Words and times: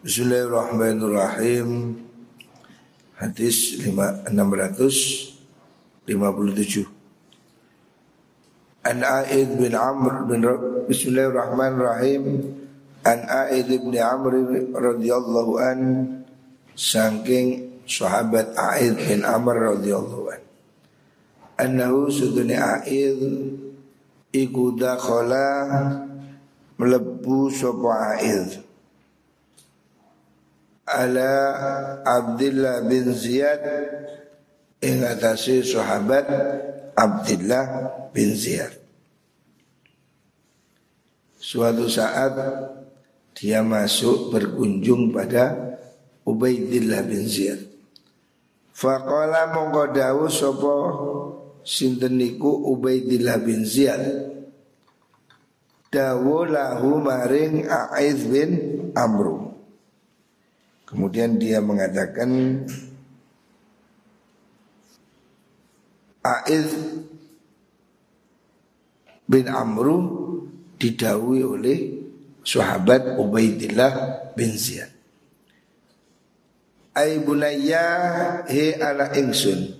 Bismillahirrahmanirrahim. 0.00 1.92
Hadis 3.20 3.84
657. 3.84 4.32
An 8.80 9.04
A'id 9.04 9.60
bin 9.60 9.76
Amr 9.76 10.24
bin 10.24 10.40
Bismillahirrahmanirrahim. 10.88 12.24
An 13.04 13.28
A'id 13.28 13.68
bin 13.68 13.92
Amr 14.00 14.40
radhiyallahu 14.72 15.60
an 15.60 15.80
saking 16.72 17.84
sahabat 17.84 18.56
A'id 18.56 18.96
bin 19.04 19.20
Amr 19.20 19.76
radhiyallahu 19.76 20.32
an. 20.32 20.40
Annahu 21.60 22.08
suduni 22.08 22.56
A'id 22.56 23.20
iku 24.32 24.80
dakhala 24.80 25.60
melebu 26.80 27.52
sapa 27.52 28.16
A'id 28.16 28.69
ala 30.90 31.32
Abdullah 32.02 32.82
bin 32.84 33.14
Ziyad 33.14 33.62
ing 34.82 35.06
atase 35.06 35.62
sahabat 35.62 36.26
Abdullah 36.98 37.64
bin 38.10 38.34
Ziyad. 38.34 38.74
Suatu 41.40 41.88
saat 41.88 42.36
dia 43.34 43.64
masuk 43.64 44.34
berkunjung 44.34 45.14
pada 45.14 45.78
Ubaidillah 46.26 47.00
bin 47.06 47.24
Ziyad. 47.24 47.64
Faqala 48.76 49.52
mongko 49.52 49.92
dawu 49.92 50.28
sapa 50.28 50.74
sinten 51.64 52.20
niku 52.20 52.48
Ubaidillah 52.48 53.40
bin 53.40 53.64
Ziyad. 53.64 54.30
Dawu 55.90 56.46
lahu 56.46 57.02
maring 57.02 57.66
Aiz 57.66 58.22
bin 58.30 58.50
Amru. 58.94 59.49
Kemudian 60.90 61.38
dia 61.38 61.62
mengatakan 61.62 62.66
Aiz 66.26 66.74
bin 69.30 69.46
Amru 69.46 69.98
didawi 70.82 71.46
oleh 71.46 71.78
sahabat 72.42 73.22
Ubaidillah 73.22 73.92
bin 74.34 74.50
Ziyad. 74.58 74.90
Ai 76.98 77.22
bunayya 77.22 77.86
he 78.50 78.74
ala 78.74 79.14
ingsun. 79.14 79.78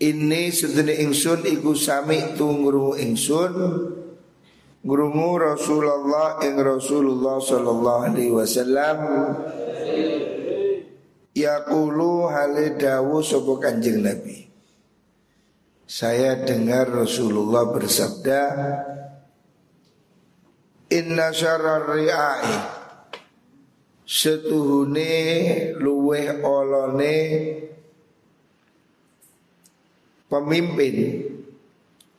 Ini 0.00 0.42
sedene 0.56 1.04
ingsun 1.04 1.44
iku 1.44 1.76
sami 1.76 2.32
tunggu 2.32 2.96
ingsun 2.96 3.52
Ngurungu 4.84 5.40
Rasulullah 5.40 6.44
ing 6.44 6.60
Rasulullah 6.60 7.40
sallallahu 7.40 8.04
alaihi 8.04 8.36
wasallam. 8.36 8.98
Yaqulu 11.32 12.28
hale 12.28 12.76
dawu 12.76 13.24
sapa 13.24 13.64
Kanjeng 13.64 14.04
Nabi. 14.04 14.44
Saya 15.88 16.36
dengar 16.44 16.92
Rasulullah 16.92 17.64
bersabda 17.72 18.42
Inna 20.92 21.32
syarar 21.32 21.88
ri'ai. 21.88 22.54
Setuhune 24.04 25.16
luweh 25.80 26.44
olone 26.44 27.16
Pemimpin 30.28 30.96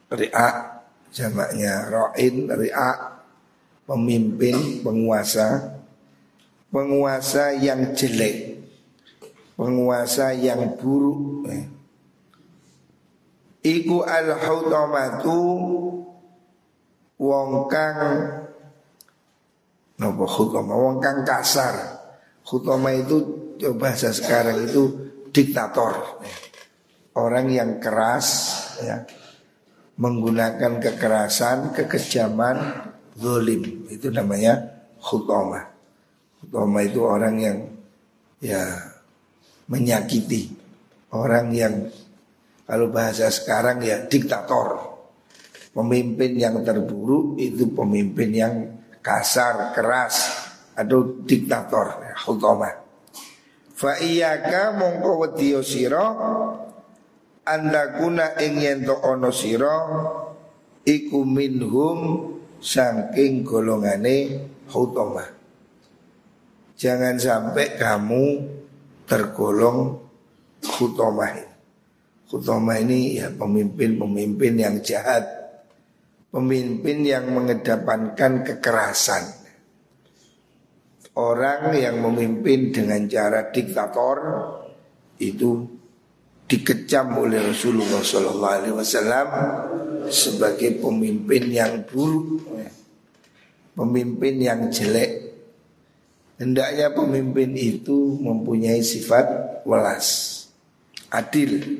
Ri'a 0.09 0.74
jamaknya 1.15 1.87
ra'in 1.87 2.51
ri'a 2.51 2.91
pemimpin 3.87 4.83
penguasa. 4.83 5.79
Penguasa 6.67 7.55
yang 7.55 7.95
jelek. 7.95 8.59
Penguasa 9.55 10.35
yang 10.35 10.75
buruk. 10.75 11.47
Iku 13.63 14.03
al 14.03 14.35
hautamatu 14.35 15.39
wong 17.15 17.51
kang 17.71 17.97
napa 19.95 20.25
khutama 20.27 20.75
wong 20.75 20.99
kang 20.99 21.23
kasar. 21.23 22.03
Khutama 22.43 22.91
itu 22.91 23.23
bahasa 23.79 24.11
sekarang 24.11 24.67
itu 24.67 24.91
diktator. 25.31 26.19
Orang 27.15 27.47
yang 27.47 27.79
keras 27.79 28.27
ya 28.83 29.07
menggunakan 29.95 30.83
kekerasan, 30.83 31.71
kekejaman, 31.71 32.57
zolim. 33.15 33.87
Itu 33.87 34.11
namanya 34.11 34.59
khutoma. 34.99 35.71
Khutoma 36.39 36.79
itu 36.83 36.99
orang 37.03 37.35
yang 37.39 37.57
ya 38.43 38.63
menyakiti. 39.71 40.51
Orang 41.15 41.55
yang 41.55 41.87
kalau 42.67 42.91
bahasa 42.91 43.31
sekarang 43.31 43.79
ya 43.85 44.03
diktator. 44.03 44.93
Pemimpin 45.75 46.39
yang 46.39 46.63
terburuk 46.63 47.35
itu 47.35 47.67
pemimpin 47.75 48.31
yang 48.31 48.53
kasar, 49.03 49.75
keras 49.75 50.31
atau 50.71 51.19
diktator, 51.27 52.15
khutoma. 52.15 52.71
Fa 53.75 53.99
iyyaka 53.99 54.71
mongko 54.71 55.11
wediyo 55.19 55.59
sira 55.59 56.15
anda 57.45 58.01
kuna 58.01 58.41
ingin 58.41 58.89
to 58.89 58.97
ono 59.05 59.29
siro 59.29 59.77
iku 60.81 61.21
minhum 61.21 61.99
saking 62.57 63.45
golongane 63.45 64.49
hutoma. 64.73 65.21
Jangan 66.75 67.15
sampai 67.21 67.77
kamu 67.77 68.25
tergolong 69.05 70.01
hutomah. 70.65 71.53
Hutomah 72.33 72.77
ini 72.81 73.21
ya 73.21 73.29
pemimpin-pemimpin 73.29 74.53
yang 74.57 74.75
jahat. 74.81 75.23
Pemimpin 76.33 77.05
yang 77.05 77.31
mengedepankan 77.31 78.43
kekerasan. 78.43 79.23
Orang 81.15 81.71
yang 81.79 82.03
memimpin 82.03 82.75
dengan 82.75 83.07
cara 83.07 83.47
diktator 83.55 84.17
itu 85.15 85.74
dikecam 86.45 87.17
oleh 87.17 87.41
Rasulullah 87.41 88.01
Sallallahu 88.05 88.55
Alaihi 88.61 88.75
Wasallam 88.77 89.27
sebagai 90.13 90.77
pemimpin 90.77 91.49
yang 91.49 91.81
buruk, 91.89 92.45
pemimpin 93.73 94.35
yang 94.37 94.69
jelek. 94.69 95.25
Hendaknya 96.35 96.91
pemimpin 96.91 97.55
itu 97.55 98.19
mempunyai 98.19 98.83
sifat 98.83 99.25
welas, 99.63 100.07
adil. 101.09 101.79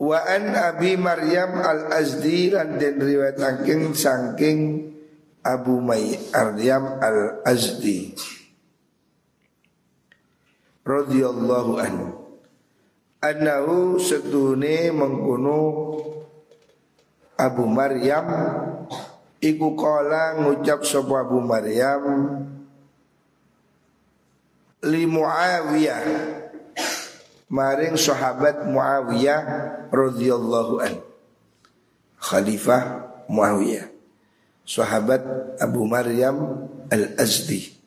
Wa 0.00 0.22
an 0.24 0.56
Abi 0.56 0.96
Maryam 0.96 1.60
al 1.60 1.92
Azdi 1.92 2.48
dan 2.48 2.80
den 2.80 2.96
riwayat 2.96 3.36
saking 3.36 3.92
saking 3.92 4.58
Abu 5.44 5.76
Maryam 5.82 6.96
al 7.04 7.44
Azdi 7.44 8.16
radhiyallahu 10.88 11.72
anhu 11.76 12.29
Anahu 13.20 14.00
sedune 14.00 14.88
mengkuno 14.96 15.60
Abu 17.36 17.68
Maryam. 17.68 18.26
Iku 19.40 19.72
kala 19.76 20.36
ngucap 20.40 20.84
sapa 20.84 21.24
Abu 21.24 21.40
Maryam 21.40 22.04
li 24.84 25.04
Muawiyah. 25.04 26.04
Maring 27.50 27.96
sahabat 28.00 28.64
Muawiyah 28.68 29.40
radhiyallahu 29.92 30.74
an. 30.80 30.94
Khalifah 32.20 33.04
Muawiyah. 33.28 33.88
Sahabat 34.64 35.24
Abu 35.60 35.84
Maryam 35.84 36.68
Al-Azdi 36.88 37.79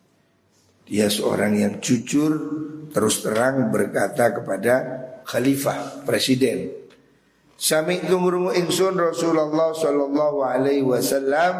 dia 0.83 1.07
seorang 1.07 1.55
yang 1.55 1.73
jujur 1.79 2.31
terus 2.91 3.23
terang 3.23 3.71
berkata 3.71 4.35
kepada 4.35 4.73
khalifah, 5.23 6.03
presiden. 6.03 6.83
Sami 7.63 8.03
tunggu 8.03 8.51
ingsun 8.51 8.99
Rasulullah 8.99 9.71
sallallahu 9.71 10.43
alaihi 10.43 10.83
wasallam 10.83 11.55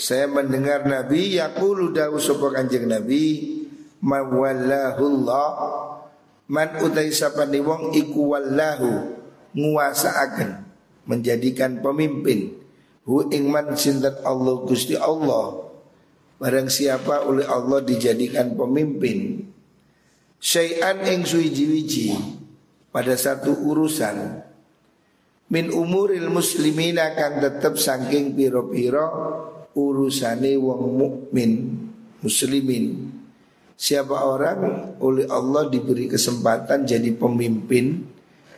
Saya 0.00 0.24
mendengar 0.24 0.88
Nabi 0.88 1.36
yaqulu 1.36 1.92
dawu 1.92 2.16
sapa 2.16 2.48
Kanjeng 2.52 2.88
Nabi 2.88 3.60
mawallahullah 4.00 5.48
man 6.48 6.68
utai 6.80 7.12
sapane 7.12 7.60
wong 7.60 7.92
iku 7.92 8.32
wallahu 8.36 9.20
nguasaaken 9.52 10.64
menjadikan 11.04 11.84
pemimpin 11.84 12.56
hu 13.04 13.28
ing 13.28 13.52
man 13.52 13.76
sinten 13.76 14.16
Allah 14.24 14.64
Gusti 14.64 14.96
Allah 14.96 15.69
barang 16.40 16.72
siapa 16.72 17.28
oleh 17.28 17.44
Allah 17.44 17.84
dijadikan 17.84 18.56
pemimpin 18.56 19.44
syai'an 20.40 21.04
ing 21.04 21.28
suwiji-wiji 21.28 22.16
pada 22.88 23.12
satu 23.14 23.52
urusan 23.52 24.40
min 25.52 25.68
umuril 25.68 26.32
muslimin 26.32 26.96
akan 26.96 27.32
tetap 27.44 27.76
saking 27.76 28.32
piro-piro 28.32 29.06
urusane 29.74 30.58
wong 30.58 30.82
mukmin 30.98 31.52
muslimin. 32.24 33.10
Siapa 33.80 34.12
orang 34.12 34.92
oleh 35.00 35.24
Allah 35.32 35.72
diberi 35.72 36.04
kesempatan 36.04 36.84
jadi 36.84 37.16
pemimpin 37.16 38.04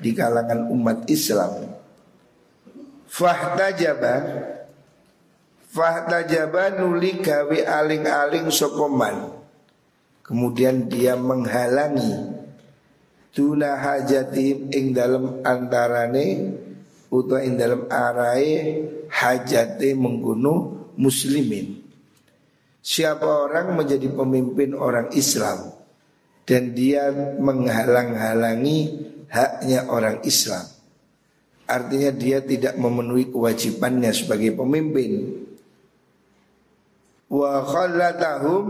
di 0.03 0.11
kalangan 0.11 0.67
umat 0.75 1.07
Islam. 1.07 1.79
Fahtajaba 3.07 4.15
Fahtajaba 5.73 6.77
nuli 6.77 7.25
gawe 7.25 7.59
aling-aling 7.65 8.53
sokoman 8.53 9.33
Kemudian 10.21 10.85
dia 10.85 11.17
menghalangi 11.17 12.29
Tuna 13.33 13.81
hajatim 13.81 14.69
ing 14.69 14.93
dalam 14.93 15.41
antarane 15.41 16.53
Uta 17.09 17.41
ing 17.41 17.57
dalam 17.57 17.89
arai 17.89 18.81
hajate 19.13 19.93
menggunuh 19.93 20.93
muslimin. 20.97 21.81
Siapa 22.81 23.25
orang 23.25 23.73
menjadi 23.73 24.13
pemimpin 24.13 24.77
orang 24.77 25.09
Islam 25.17 25.73
Dan 26.45 26.77
dia 26.77 27.09
menghalang-halangi 27.41 28.79
haknya 29.33 29.89
orang 29.89 30.21
Islam. 30.29 30.69
Artinya 31.65 32.13
dia 32.13 32.45
tidak 32.45 32.77
memenuhi 32.77 33.33
kewajibannya 33.33 34.13
sebagai 34.13 34.53
pemimpin 34.53 35.42
Wa 37.33 37.65
khallatahum 37.65 38.67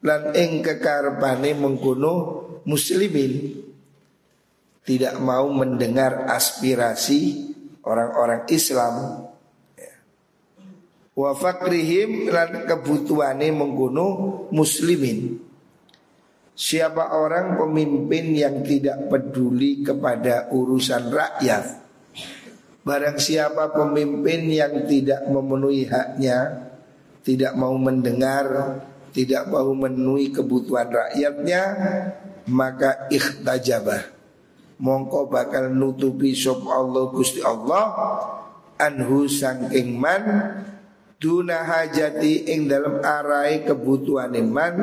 lan 0.00 0.32
ing 0.32 0.64
kekarepane 0.64 1.52
mengkuno 1.52 2.14
muslimin. 2.64 3.62
Tidak 4.80 5.20
mau 5.20 5.50
mendengar 5.52 6.24
aspirasi 6.30 7.52
orang-orang 7.84 8.48
Islam. 8.48 8.94
Wa 11.16 11.30
fakrihim 11.36 12.32
lan 12.32 12.64
kebutuhane 12.64 13.52
menggunung 13.52 14.46
muslimin. 14.56 15.42
Siapa 16.56 17.12
orang 17.12 17.60
pemimpin 17.60 18.32
yang 18.32 18.64
tidak 18.64 19.12
peduli 19.12 19.84
kepada 19.84 20.48
urusan 20.48 21.12
rakyat? 21.12 21.64
Barang 22.80 23.20
siapa 23.20 23.74
pemimpin 23.76 24.48
yang 24.48 24.88
tidak 24.88 25.28
memenuhi 25.28 25.84
haknya 25.84 26.64
tidak 27.26 27.58
mau 27.58 27.74
mendengar 27.74 28.78
tidak 29.10 29.48
mau 29.48 29.72
memenuhi 29.72 30.30
kebutuhan 30.30 30.92
rakyatnya 30.92 31.62
maka 32.52 33.10
ikhtajabah. 33.10 34.14
Mongko 34.76 35.32
bakal 35.32 35.72
nutupi 35.72 36.36
sop 36.36 36.68
Allah 36.68 37.08
Gusti 37.08 37.40
Allah 37.40 37.96
anhu 38.76 39.24
sangking 39.24 39.96
man 39.96 40.22
duna 41.16 41.64
hajati 41.64 42.44
ing 42.52 42.68
dalam 42.68 43.00
arai 43.00 43.64
kebutuhan 43.64 44.36
iman 44.36 44.74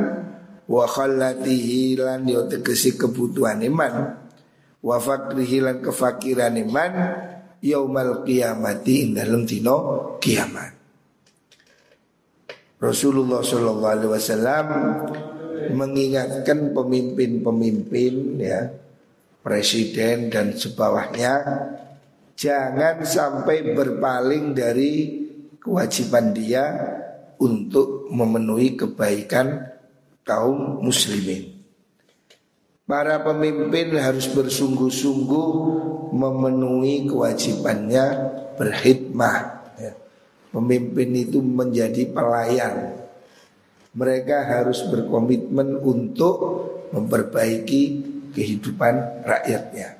wa 0.65 0.85
khallatihi 0.89 2.01
lan 2.01 2.25
yo 2.25 2.49
tegesi 2.49 2.97
kebutuhan 2.97 3.61
iman 3.69 3.93
wa 4.81 4.97
fakrihi 4.97 5.61
lan 5.61 5.77
kefakiran 5.77 6.57
iman 6.57 6.91
yaumal 7.61 8.25
qiyamati 8.25 8.93
ing 9.05 9.09
dalam 9.13 9.45
dino 9.45 9.77
kiamat 10.17 10.82
Rasulullah 12.83 13.39
Shallallahu 13.39 13.93
Alaihi 13.95 14.11
Wasallam 14.11 14.67
mengingatkan 15.71 16.75
pemimpin-pemimpin 16.75 18.43
ya 18.43 18.67
presiden 19.39 20.27
dan 20.27 20.51
sebawahnya 20.51 21.33
jangan 22.35 23.07
sampai 23.07 23.71
berpaling 23.71 24.51
dari 24.51 25.23
kewajiban 25.63 26.35
dia 26.35 26.65
untuk 27.39 28.11
memenuhi 28.11 28.75
kebaikan 28.75 29.63
kaum 30.27 30.83
muslimin. 30.83 31.55
Para 32.83 33.23
pemimpin 33.23 33.95
harus 33.95 34.27
bersungguh-sungguh 34.27 35.49
memenuhi 36.11 37.07
kewajibannya 37.07 38.05
berkhidmah. 38.59 39.62
Pemimpin 40.53 41.09
itu 41.17 41.41
menjadi 41.41 42.13
pelayan. 42.13 43.01
Mereka 43.97 44.37
harus 44.45 44.85
berkomitmen 44.85 45.81
untuk 45.81 46.35
memperbaiki 46.93 47.81
kehidupan 48.37 49.25
rakyatnya, 49.25 49.97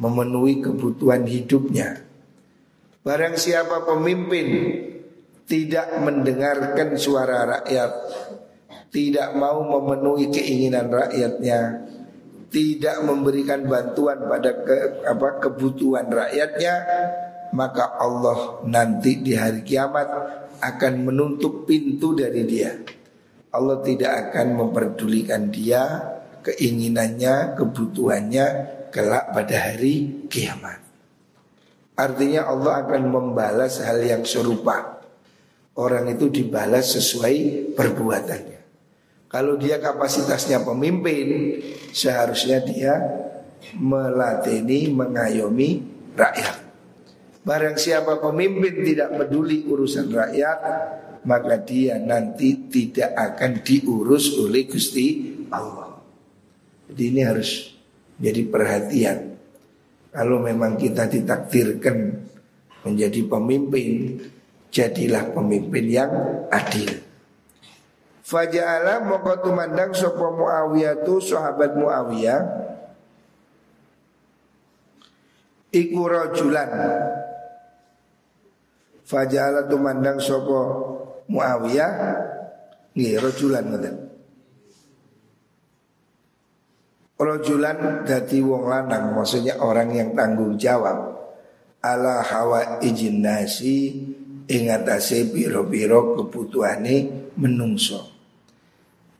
memenuhi 0.00 0.64
kebutuhan 0.64 1.28
hidupnya. 1.28 2.00
Barang 3.04 3.36
siapa 3.36 3.84
pemimpin 3.84 4.48
tidak 5.44 6.00
mendengarkan 6.00 6.96
suara 6.96 7.44
rakyat, 7.44 7.92
tidak 8.88 9.36
mau 9.36 9.60
memenuhi 9.60 10.32
keinginan 10.32 10.88
rakyatnya, 10.88 11.84
tidak 12.48 12.96
memberikan 13.04 13.68
bantuan 13.68 14.24
pada 14.24 14.52
ke, 14.64 15.04
apa, 15.04 15.28
kebutuhan 15.44 16.08
rakyatnya, 16.08 16.74
maka 17.54 17.94
Allah 18.02 18.66
nanti 18.66 19.22
di 19.22 19.38
hari 19.38 19.62
kiamat 19.62 20.10
akan 20.58 20.92
menutup 21.06 21.62
pintu 21.64 22.18
dari 22.18 22.42
dia. 22.42 22.74
Allah 23.54 23.78
tidak 23.86 24.10
akan 24.28 24.58
memperdulikan 24.58 25.46
dia, 25.54 25.86
keinginannya, 26.42 27.54
kebutuhannya 27.54 28.46
kelak 28.90 29.30
pada 29.30 29.56
hari 29.70 30.26
kiamat. 30.26 30.82
Artinya 31.94 32.50
Allah 32.50 32.82
akan 32.82 33.02
membalas 33.06 33.78
hal 33.78 34.02
yang 34.02 34.26
serupa 34.26 34.98
Orang 35.78 36.10
itu 36.10 36.26
dibalas 36.26 36.90
sesuai 36.90 37.70
perbuatannya 37.78 38.60
Kalau 39.30 39.54
dia 39.54 39.78
kapasitasnya 39.78 40.66
pemimpin 40.66 41.54
Seharusnya 41.94 42.66
dia 42.66 42.98
melatini, 43.78 44.90
mengayomi 44.90 45.86
rakyat 46.18 46.63
Barang 47.44 47.76
siapa 47.76 48.18
pemimpin 48.18 48.80
tidak 48.80 49.20
peduli 49.20 49.68
urusan 49.68 50.08
rakyat 50.08 50.58
Maka 51.28 51.60
dia 51.60 52.00
nanti 52.00 52.68
tidak 52.72 53.12
akan 53.12 53.60
diurus 53.60 54.40
oleh 54.40 54.64
Gusti 54.64 55.36
Allah 55.52 56.00
Jadi 56.88 57.02
ini 57.04 57.20
harus 57.20 57.50
jadi 58.16 58.42
perhatian 58.48 59.34
kalau 60.14 60.38
memang 60.38 60.78
kita 60.78 61.10
ditakdirkan 61.10 62.22
menjadi 62.86 63.26
pemimpin, 63.26 64.22
jadilah 64.70 65.34
pemimpin 65.34 65.90
yang 65.90 66.10
adil. 66.54 67.02
Faja'ala 68.22 69.02
moko 69.02 69.34
tumandang 69.42 69.90
sapa 69.90 70.22
Muawiyah 70.30 71.02
tu 71.02 71.18
sahabat 71.18 71.74
Muawiyah 71.74 72.40
iku 75.74 76.06
rajulan. 76.06 76.70
Faja'ala 79.04 79.68
tumandang 79.68 80.16
sapa 80.16 80.60
Muawiyah 81.24 81.92
nggih 82.92 83.16
rajulan 83.20 83.64
ngoten. 83.68 83.96
Rojulan 87.14 88.02
dadi 88.02 88.42
wong 88.42 88.66
lanang 88.66 89.14
Maksudnya 89.14 89.62
orang 89.62 89.94
yang 89.94 90.10
tanggung 90.18 90.58
jawab 90.58 91.14
Ala 91.78 92.26
hawa 92.26 92.82
izin 92.82 93.22
nasi 93.22 94.02
Ingatase 94.50 95.30
biro-biro 95.30 96.18
kebutuhane 96.18 97.30
menungso 97.38 98.12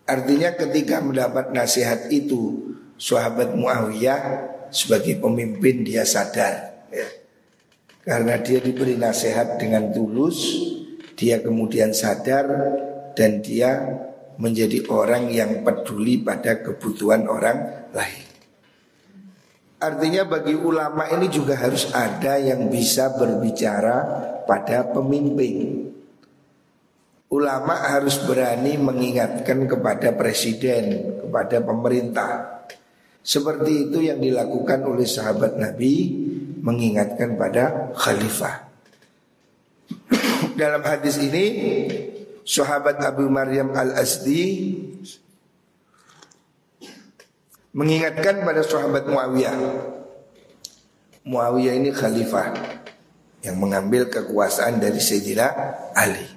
Artinya 0.04 0.52
ketika 0.58 1.00
mendapat 1.00 1.54
nasihat 1.54 2.10
itu 2.10 2.76
Sahabat 2.98 3.54
Muawiyah 3.54 4.52
sebagai 4.74 5.22
pemimpin 5.22 5.86
dia 5.86 6.02
sadar 6.02 6.86
ya. 6.90 7.06
Karena 8.04 8.36
dia 8.36 8.60
diberi 8.60 9.00
nasihat 9.00 9.56
dengan 9.56 9.88
tulus 9.88 10.60
Dia 11.16 11.40
kemudian 11.40 11.96
sadar 11.96 12.46
Dan 13.16 13.40
dia 13.40 13.80
menjadi 14.38 14.86
orang 14.90 15.30
yang 15.30 15.62
peduli 15.62 16.18
pada 16.18 16.58
kebutuhan 16.58 17.30
orang 17.30 17.88
lain. 17.94 18.26
Artinya 19.78 20.24
bagi 20.24 20.56
ulama 20.56 21.06
ini 21.12 21.28
juga 21.28 21.60
harus 21.60 21.92
ada 21.92 22.40
yang 22.40 22.72
bisa 22.72 23.12
berbicara 23.14 23.96
pada 24.48 24.88
pemimpin. 24.90 25.86
Ulama 27.28 27.74
harus 27.92 28.16
berani 28.24 28.78
mengingatkan 28.78 29.66
kepada 29.68 30.14
presiden, 30.14 31.18
kepada 31.26 31.60
pemerintah. 31.60 32.30
Seperti 33.24 33.90
itu 33.90 33.98
yang 34.08 34.20
dilakukan 34.20 34.88
oleh 34.88 35.08
sahabat 35.08 35.56
Nabi 35.56 36.23
mengingatkan 36.64 37.36
pada 37.36 37.92
khalifah. 37.92 38.64
Dalam 40.56 40.80
hadis 40.80 41.20
ini 41.20 41.44
sahabat 42.40 43.04
Abu 43.04 43.28
Maryam 43.28 43.76
Al-Asdi 43.76 44.72
mengingatkan 47.76 48.40
pada 48.40 48.64
sahabat 48.64 49.04
Muawiyah. 49.04 49.56
Muawiyah 51.28 51.74
ini 51.76 51.92
khalifah 51.92 52.56
yang 53.44 53.60
mengambil 53.60 54.08
kekuasaan 54.08 54.80
dari 54.80 55.04
Sayyidina 55.04 55.46
Ali. 55.92 56.32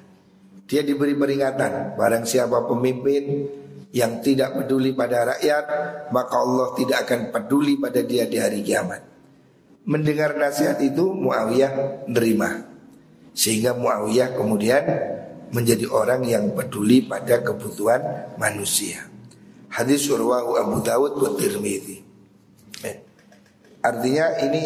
Dia 0.68 0.84
diberi 0.84 1.16
peringatan 1.16 1.96
Barang 1.96 2.28
siapa 2.28 2.68
pemimpin 2.68 3.48
yang 3.96 4.20
tidak 4.20 4.52
peduli 4.52 4.92
pada 4.92 5.24
rakyat 5.32 5.66
Maka 6.12 6.36
Allah 6.36 6.76
tidak 6.76 7.08
akan 7.08 7.32
peduli 7.32 7.80
pada 7.80 8.04
dia 8.04 8.28
di 8.28 8.36
hari 8.36 8.60
kiamat 8.68 9.17
Mendengar 9.88 10.36
nasihat 10.36 10.84
itu 10.84 11.15
Muawiyah 11.15 12.03
nerima 12.12 12.67
Sehingga 13.32 13.72
Muawiyah 13.72 14.36
kemudian 14.36 14.84
menjadi 15.56 15.88
orang 15.88 16.27
yang 16.27 16.51
peduli 16.51 17.08
pada 17.08 17.39
kebutuhan 17.39 18.36
manusia 18.36 19.08
Hadis 19.67 20.08
surwahu 20.08 20.56
Abu 20.58 20.77
Dawud 20.79 21.13
wa 21.20 21.29
Tirmidzi. 21.36 21.98
Eh. 22.82 22.98
Artinya 23.84 24.25
ini 24.48 24.63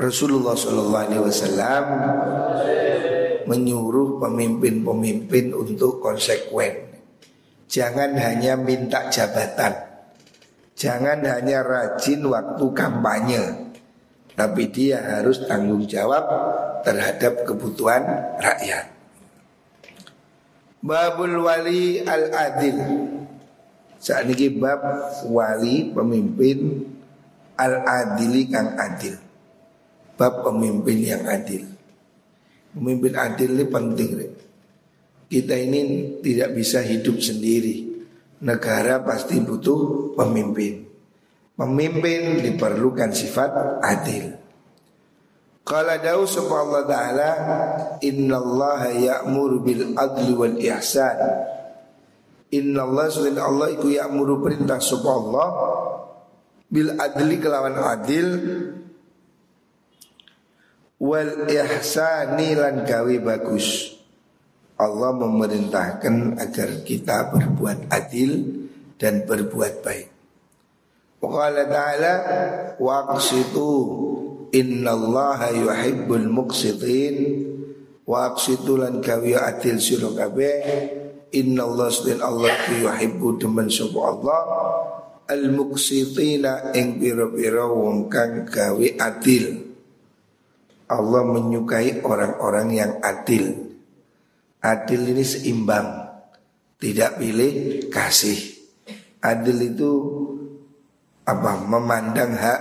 Rasulullah 0.00 0.56
Shallallahu 0.56 1.04
Alaihi 1.04 1.22
Wasallam 1.22 1.84
menyuruh 3.44 4.18
pemimpin-pemimpin 4.18 5.52
untuk 5.52 6.00
konsekuen. 6.00 6.90
Jangan 7.70 8.16
hanya 8.18 8.58
minta 8.58 9.06
jabatan, 9.12 9.89
jangan 10.80 11.20
hanya 11.28 11.60
rajin 11.60 12.24
waktu 12.24 12.64
kampanye, 12.72 13.44
tapi 14.32 14.72
dia 14.72 15.20
harus 15.20 15.44
tanggung 15.44 15.84
jawab 15.84 16.24
terhadap 16.80 17.44
kebutuhan 17.44 18.00
rakyat. 18.40 18.88
Babul 20.80 21.44
wali 21.44 22.00
al 22.08 22.32
adil. 22.32 22.76
Saat 24.00 24.32
ini 24.32 24.48
bab 24.56 24.80
wali 25.28 25.92
pemimpin 25.92 26.88
al 27.60 27.84
adili 27.84 28.48
kang 28.48 28.72
adil 28.80 29.28
bab 30.20 30.44
pemimpin 30.44 31.00
yang 31.00 31.24
adil. 31.24 31.64
Pemimpin 32.76 33.16
adil 33.16 33.56
ini 33.56 33.64
penting. 33.64 34.10
Kita 35.32 35.56
ini 35.56 35.80
tidak 36.20 36.52
bisa 36.52 36.84
hidup 36.84 37.16
sendiri. 37.24 37.88
Negara 38.40 39.04
pasti 39.04 39.36
butuh 39.40 40.12
pemimpin. 40.16 40.88
Pemimpin 41.56 42.40
diperlukan 42.40 43.12
sifat 43.12 43.80
adil. 43.84 44.32
Qala 45.60 46.00
dawu 46.00 46.24
Allah 46.56 46.82
ta'ala 46.88 47.30
Inna 48.00 48.40
Allah 48.40 48.90
ya'mur 48.96 49.60
bil 49.60 49.92
adli 49.92 50.32
wal 50.32 50.56
ihsan 50.56 51.20
Inna 52.50 52.82
Allah 52.82 53.06
subhanahu 53.12 53.44
Allah 53.44 53.68
iku 53.76 53.86
ya'muru 53.92 54.40
perintah 54.42 54.80
Allah 54.80 55.48
Bil 56.66 56.96
adli 56.96 57.36
kelawan 57.38 57.76
adil 57.76 58.28
wal 61.00 61.48
ihsani 61.48 62.54
lan 62.54 62.84
gawe 62.84 63.14
bagus. 63.24 63.99
Allah 64.80 65.12
memerintahkan 65.12 66.40
agar 66.40 66.80
kita 66.88 67.28
berbuat 67.36 67.92
adil 67.92 68.64
dan 68.96 69.28
berbuat 69.28 69.84
baik. 69.84 70.08
Waqala 71.20 71.68
ta'ala 71.68 72.14
waqsitu 72.80 73.68
innallaha 74.56 75.52
yuhibbul 75.52 76.32
muqsitin 76.32 77.16
waqsitu 78.08 78.80
lan 78.80 79.04
gawe 79.04 79.52
adil 79.52 79.76
sira 79.76 80.08
kabeh 80.16 80.56
innallaha 81.28 81.92
sedhen 81.92 82.24
Allah 82.24 82.56
yuhibbu 82.72 83.36
demen 83.36 83.68
sapa 83.68 84.00
Allah 84.00 84.40
al 85.28 85.44
muqsitina 85.52 86.72
ing 86.72 86.96
pira-pira 86.96 87.68
wong 87.68 88.08
kang 88.08 88.48
gawe 88.48 88.86
adil. 88.96 89.68
Allah 90.90 91.22
menyukai 91.22 92.02
orang-orang 92.02 92.68
yang 92.74 92.92
adil. 92.98 93.69
Adil 94.60 95.16
ini 95.16 95.24
seimbang, 95.24 95.88
tidak 96.76 97.16
pilih 97.16 97.84
kasih. 97.88 98.36
Adil 99.24 99.72
itu 99.72 99.90
apa? 101.24 101.64
Memandang 101.64 102.36
hak 102.36 102.60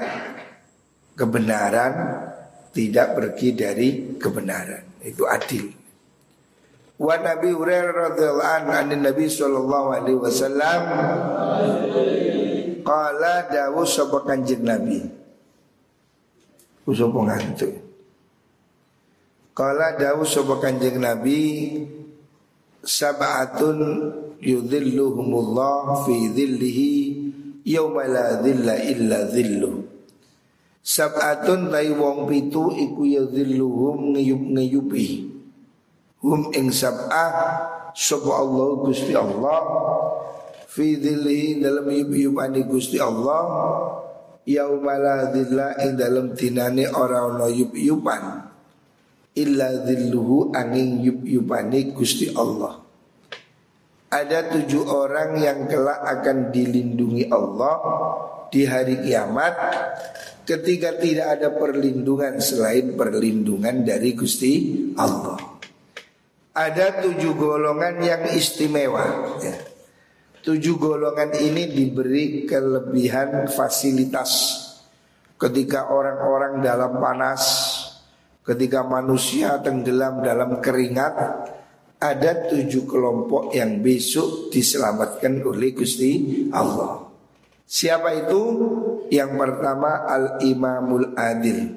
kebenaran 1.19 1.93
tidak 2.71 3.19
pergi 3.19 3.47
dari 3.51 3.87
kebenaran. 4.15 5.03
Itu 5.03 5.27
adil. 5.27 5.75
Wa 6.99 7.15
Nabi 7.19 7.51
Hurairah 7.51 8.15
radhiyallahu 8.15 8.67
anhu 8.71 8.95
Nabi 8.99 9.25
sallallahu 9.31 9.87
alaihi 9.95 10.19
wasallam 10.19 10.81
qala 12.83 13.47
dawu 13.47 13.83
sapa 13.87 14.23
kanjeng 14.27 14.63
Nabi. 14.63 15.03
Usah 16.87 17.11
pengantuk. 17.11 17.88
Kala 19.59 19.91
dawu 19.99 20.23
sapa 20.23 20.55
Kanjeng 20.63 21.03
Nabi 21.03 21.75
sab'atun 22.79 24.07
yudhilluhumullah 24.39 26.07
fi 26.07 26.31
dhillihi 26.31 26.95
yauma 27.67 28.07
la 28.07 28.39
dhilla 28.39 28.79
illa 28.79 29.27
dhillu. 29.27 29.83
Sab'atun 30.79 31.75
tai 31.75 31.91
wong 31.91 32.23
pitu 32.31 32.71
iku 32.71 33.03
yudhilluhum 33.03 34.15
ngeyup-ngeyupi. 34.15 35.27
Hum 36.23 36.55
ing 36.55 36.71
sab'ah 36.71 37.31
sapa 37.91 38.31
Allah 38.31 38.79
Gusti 38.79 39.11
Allah 39.11 39.59
fi 40.71 40.95
dhillihi 40.95 41.59
dalam 41.59 41.83
yup-yupani 41.91 42.63
Gusti 42.63 42.95
Allah 42.95 43.43
yauma 44.47 44.95
la 44.95 45.35
dhilla 45.35 45.75
ing 45.83 45.99
dalam 45.99 46.31
dinane 46.31 46.87
ora 46.95 47.27
ana 47.27 47.51
yup-yupan 47.51 48.48
illa 49.37 49.85
dhilluhu 49.85 50.55
angin 50.55 51.03
yup 51.03 51.21
yupani 51.25 51.93
Gusti 51.93 52.33
Allah. 52.33 52.81
Ada 54.09 54.49
tujuh 54.49 54.89
orang 54.89 55.37
yang 55.37 55.69
kelak 55.69 56.01
akan 56.01 56.49
dilindungi 56.49 57.29
Allah 57.29 57.77
di 58.49 58.65
hari 58.65 59.05
kiamat 59.05 59.53
ketika 60.49 60.97
tidak 60.97 61.37
ada 61.37 61.53
perlindungan 61.53 62.41
selain 62.41 62.97
perlindungan 62.97 63.85
dari 63.85 64.17
Gusti 64.17 64.53
Allah. 64.97 65.37
Ada 66.57 67.05
tujuh 67.05 67.37
golongan 67.37 68.01
yang 68.01 68.33
istimewa. 68.33 69.37
Ya. 69.45 69.53
Tujuh 70.41 70.81
golongan 70.81 71.37
ini 71.37 71.69
diberi 71.69 72.49
kelebihan 72.49 73.45
fasilitas 73.45 74.57
ketika 75.37 75.93
orang-orang 75.93 76.65
dalam 76.65 76.97
panas 76.97 77.41
Ketika 78.49 78.81
manusia 78.81 79.61
tenggelam 79.61 80.25
dalam 80.25 80.57
keringat 80.57 81.45
Ada 81.99 82.47
tujuh 82.49 82.87
kelompok 82.87 83.51
yang 83.51 83.83
besok 83.83 84.47
diselamatkan 84.55 85.43
oleh 85.43 85.75
Gusti 85.75 86.47
Allah. 86.55 87.11
Siapa 87.67 88.15
itu? 88.23 88.41
Yang 89.11 89.31
pertama 89.35 90.07
Al-Imamul 90.07 91.11
Adil. 91.19 91.75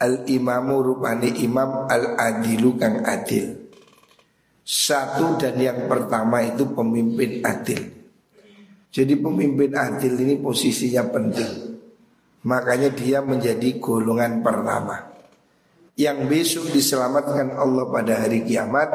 Al-Imamu 0.00 0.76
rupani 0.80 1.44
imam 1.44 1.84
Al-Adilu 1.84 2.80
kang 2.80 3.04
adil. 3.04 3.68
Satu 4.64 5.36
dan 5.36 5.60
yang 5.60 5.84
pertama 5.84 6.40
itu 6.40 6.72
pemimpin 6.72 7.44
adil. 7.44 7.92
Jadi 8.88 9.14
pemimpin 9.20 9.76
adil 9.76 10.16
ini 10.16 10.40
posisinya 10.40 11.12
penting. 11.12 11.52
Makanya 12.48 12.88
dia 12.88 13.20
menjadi 13.20 13.76
golongan 13.76 14.40
pertama 14.40 15.11
yang 16.02 16.26
besok 16.26 16.74
diselamatkan 16.74 17.54
Allah 17.54 17.86
pada 17.86 18.26
hari 18.26 18.42
kiamat 18.42 18.90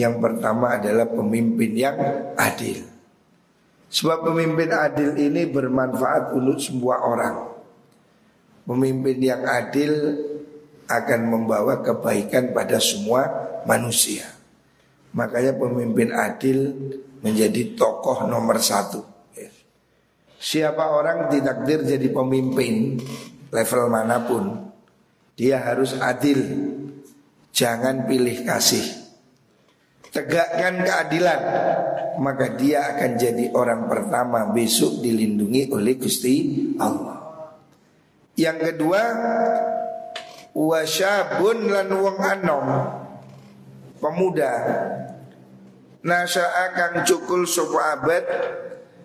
yang 0.00 0.16
pertama 0.16 0.80
adalah 0.80 1.04
pemimpin 1.04 1.76
yang 1.76 1.96
adil. 2.40 2.88
Sebab 3.88 4.32
pemimpin 4.32 4.72
adil 4.72 5.12
ini 5.16 5.44
bermanfaat 5.48 6.32
untuk 6.32 6.56
semua 6.56 7.04
orang. 7.04 7.52
Pemimpin 8.64 9.16
yang 9.20 9.44
adil 9.44 9.92
akan 10.88 11.20
membawa 11.28 11.84
kebaikan 11.84 12.56
pada 12.56 12.80
semua 12.80 13.28
manusia. 13.64 14.24
Makanya 15.12 15.56
pemimpin 15.56 16.12
adil 16.12 16.72
menjadi 17.24 17.76
tokoh 17.76 18.28
nomor 18.28 18.60
satu. 18.60 19.04
Siapa 20.38 20.84
orang 20.94 21.32
ditakdir 21.32 21.82
jadi 21.82 22.08
pemimpin 22.14 23.02
level 23.50 23.82
mana 23.90 24.22
pun 24.22 24.67
dia 25.38 25.62
harus 25.62 25.94
adil. 26.02 26.42
Jangan 27.54 28.10
pilih 28.10 28.42
kasih. 28.42 28.82
Tegakkan 30.08 30.88
keadilan 30.88 31.40
Maka 32.16 32.56
dia 32.56 32.80
akan 32.96 33.10
jadi 33.20 33.52
orang 33.52 33.86
pertama 33.92 34.48
Besok 34.50 35.04
dilindungi 35.04 35.68
oleh 35.68 35.94
Gusti 36.00 36.34
Allah. 36.80 37.44
Yang 38.34 38.72
kedua 38.72 39.02
Wasyabun 40.56 41.58
lan 41.70 41.88
wong 41.92 42.18
anom 42.18 42.66
Pemuda. 44.00 44.54
Nasya'a 46.02 46.64
kang 46.72 46.96
cukul 47.04 47.44
sopa 47.44 48.00
abad 48.00 48.24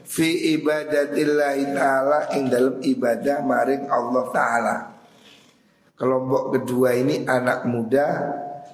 Fi 0.07 0.55
ibadatillahi 0.55 1.73
ta'ala 1.73 2.31
Ing 2.37 2.47
dalam 2.47 2.79
ibadah 2.79 3.43
maring 3.43 3.91
Allah 3.91 4.25
ta'ala 4.31 4.92
Kelompok 5.93 6.57
kedua 6.57 6.97
ini 6.97 7.21
anak 7.21 7.69
muda 7.69 8.05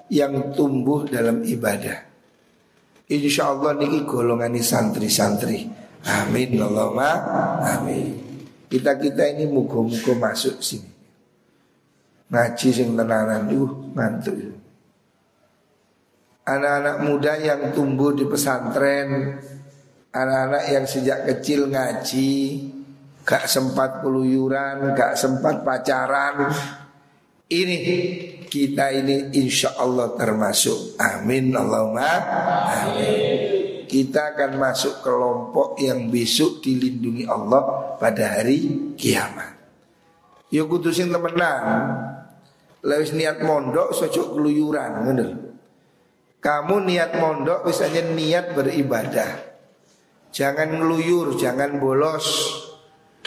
yang 0.07 0.55
tumbuh 0.55 1.03
dalam 1.03 1.43
ibadah. 1.43 2.09
Insya 3.09 3.51
Allah 3.51 3.75
niki 3.75 4.05
golongan 4.05 4.53
ini 4.53 4.61
santri-santri. 4.61 5.65
Amin 6.05 6.55
Allahumma 6.55 7.11
amin. 7.65 8.15
Kita 8.69 8.95
kita 8.95 9.33
ini 9.33 9.49
mugo-mugo 9.49 10.13
masuk 10.15 10.61
sini. 10.61 10.87
Ngaji 12.29 12.69
sing 12.69 12.93
tenanan 12.93 13.49
uh 13.49 13.71
ngantuk. 13.97 14.37
Anak-anak 16.45 16.97
muda 17.01 17.33
yang 17.41 17.73
tumbuh 17.73 18.13
di 18.13 18.25
pesantren, 18.29 19.37
anak-anak 20.13 20.63
yang 20.69 20.85
sejak 20.85 21.25
kecil 21.25 21.69
ngaji, 21.69 22.33
gak 23.25 23.45
sempat 23.45 24.01
keluyuran, 24.01 24.93
gak 24.93 25.17
sempat 25.17 25.61
pacaran. 25.65 26.49
Ini 27.49 27.77
kita 28.45 28.93
ini 28.93 29.33
insya 29.33 29.73
Allah 29.73 30.13
termasuk. 30.13 31.01
Amin 31.01 31.49
Allahumma 31.49 32.05
amin. 32.85 33.85
Kita 33.89 34.37
akan 34.37 34.61
masuk 34.61 35.01
kelompok 35.01 35.81
yang 35.81 36.13
besok 36.13 36.61
dilindungi 36.61 37.25
Allah 37.25 37.97
pada 37.97 38.37
hari 38.37 38.93
kiamat. 38.93 39.57
Ya 40.53 40.61
kudusin 40.61 41.09
temenan. 41.09 41.89
Lewis 42.85 43.17
niat 43.17 43.41
mondok 43.41 43.97
sojok 43.97 44.37
keluyuran, 44.37 45.09
bener. 45.09 45.29
Kamu 46.37 46.85
niat 46.85 47.17
mondok 47.17 47.65
misalnya 47.65 48.13
niat 48.13 48.53
beribadah. 48.53 49.29
Jangan 50.29 50.77
ngeluyur, 50.77 51.33
jangan 51.33 51.81
bolos. 51.81 52.29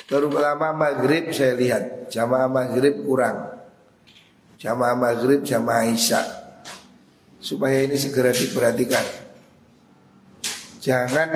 Terutama 0.07 0.71
maghrib 0.71 1.35
saya 1.35 1.59
lihat 1.59 2.07
jamaah 2.07 2.47
maghrib 2.47 3.03
kurang. 3.03 3.62
Jamaah 4.63 4.95
maghrib, 4.95 5.43
jamaah 5.43 5.91
isya. 5.91 6.23
Supaya 7.43 7.83
ini 7.83 7.99
segera 7.99 8.31
diperhatikan. 8.31 9.03
Jangan 10.79 11.31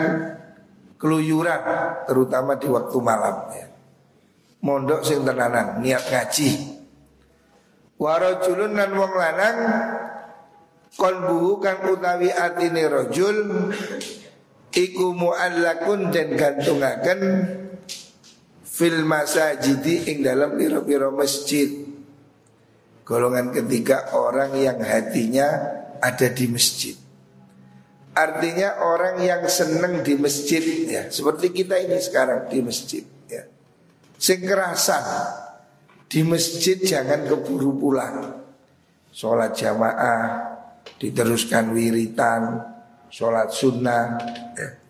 keluyuran, 0.95 1.63
terutama 2.07 2.55
di 2.55 2.71
waktu 2.71 2.99
malam. 3.03 3.51
Ya. 3.51 3.67
Mondok 4.63 5.03
sing 5.03 5.27
tenanan, 5.27 5.83
niat 5.83 6.07
ngaji. 6.07 6.79
Warajulun 7.99 8.79
nan 8.79 8.95
wong 8.95 9.13
lanang 9.19 9.59
kolbuhu 10.95 11.59
kang 11.59 11.83
utawi 11.91 12.29
atine 12.29 12.85
rojul 12.87 13.73
iku 14.71 15.17
muallakun 15.17 16.13
dan 16.13 16.37
gantungaken 16.37 17.21
fil 18.63 19.01
masajidi 19.09 20.13
ing 20.13 20.23
dalam 20.23 20.55
piro-piro 20.61 21.11
masjid. 21.11 21.86
Golongan 23.07 23.55
ketiga 23.55 24.11
orang 24.19 24.59
yang 24.59 24.83
hatinya 24.83 25.47
ada 26.03 26.27
di 26.27 26.51
masjid. 26.51 26.99
Artinya 28.19 28.83
orang 28.83 29.23
yang 29.23 29.47
senang 29.47 30.03
di 30.03 30.19
masjid 30.19 30.59
ya, 30.91 31.07
seperti 31.07 31.55
kita 31.55 31.79
ini 31.79 32.03
sekarang 32.03 32.51
di 32.51 32.59
masjid 32.67 33.07
ya. 33.31 33.47
Sing 34.19 34.43
di 36.11 36.21
masjid 36.27 36.83
jangan 36.83 37.31
keburu 37.31 37.79
pulang. 37.79 38.43
Sholat 39.15 39.55
jamaah 39.55 40.23
diteruskan 40.99 41.79
wiritan, 41.79 42.59
sholat 43.07 43.55
sunnah. 43.55 44.19
Ya. 44.59 44.83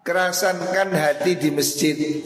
Kerasankan 0.00 0.96
hati 0.96 1.36
di 1.36 1.52
masjid. 1.52 2.24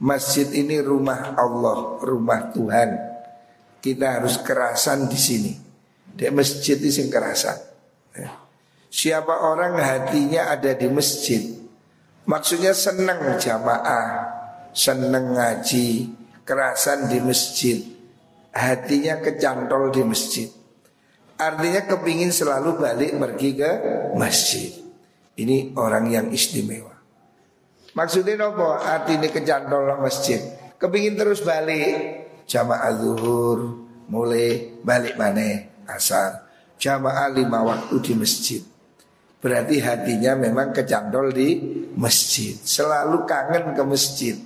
Masjid 0.00 0.48
ini 0.56 0.80
rumah 0.80 1.36
Allah, 1.36 2.00
rumah 2.00 2.50
Tuhan 2.50 3.13
kita 3.84 4.16
harus 4.16 4.40
kerasan 4.40 5.12
di 5.12 5.20
sini. 5.20 5.52
Di 6.16 6.32
masjid 6.32 6.80
itu 6.80 7.04
kerasan. 7.12 7.60
Ya. 8.16 8.32
Siapa 8.88 9.44
orang 9.44 9.76
hatinya 9.76 10.48
ada 10.48 10.72
di 10.72 10.88
masjid, 10.88 11.52
maksudnya 12.24 12.72
senang 12.72 13.36
jamaah, 13.36 14.06
senang 14.72 15.36
ngaji, 15.36 16.14
kerasan 16.48 17.12
di 17.12 17.18
masjid, 17.20 17.84
hatinya 18.56 19.20
kecantol 19.20 19.92
di 19.92 20.02
masjid. 20.06 20.48
Artinya 21.34 21.84
kepingin 21.84 22.30
selalu 22.30 22.78
balik 22.78 23.18
pergi 23.18 23.50
ke 23.58 23.70
masjid. 24.14 24.70
Ini 25.34 25.74
orang 25.74 26.06
yang 26.08 26.26
istimewa. 26.30 26.94
Maksudnya 27.98 28.38
apa? 28.38 28.86
Artinya 29.02 29.26
kecantol 29.26 29.98
masjid. 29.98 30.38
Kepingin 30.78 31.18
terus 31.18 31.42
balik 31.42 32.22
jamaah 32.46 32.94
zuhur 32.94 33.83
mulai 34.08 34.76
balik 34.82 35.16
mana 35.16 35.70
asar. 35.88 36.44
Jamaah 36.80 37.32
lima 37.32 37.64
waktu 37.64 37.96
di 38.02 38.12
masjid. 38.18 38.62
Berarti 39.44 39.76
hatinya 39.80 40.36
memang 40.40 40.72
kecandol 40.72 41.32
di 41.32 41.60
masjid. 42.00 42.56
Selalu 42.56 43.28
kangen 43.28 43.76
ke 43.76 43.82
masjid. 43.84 44.36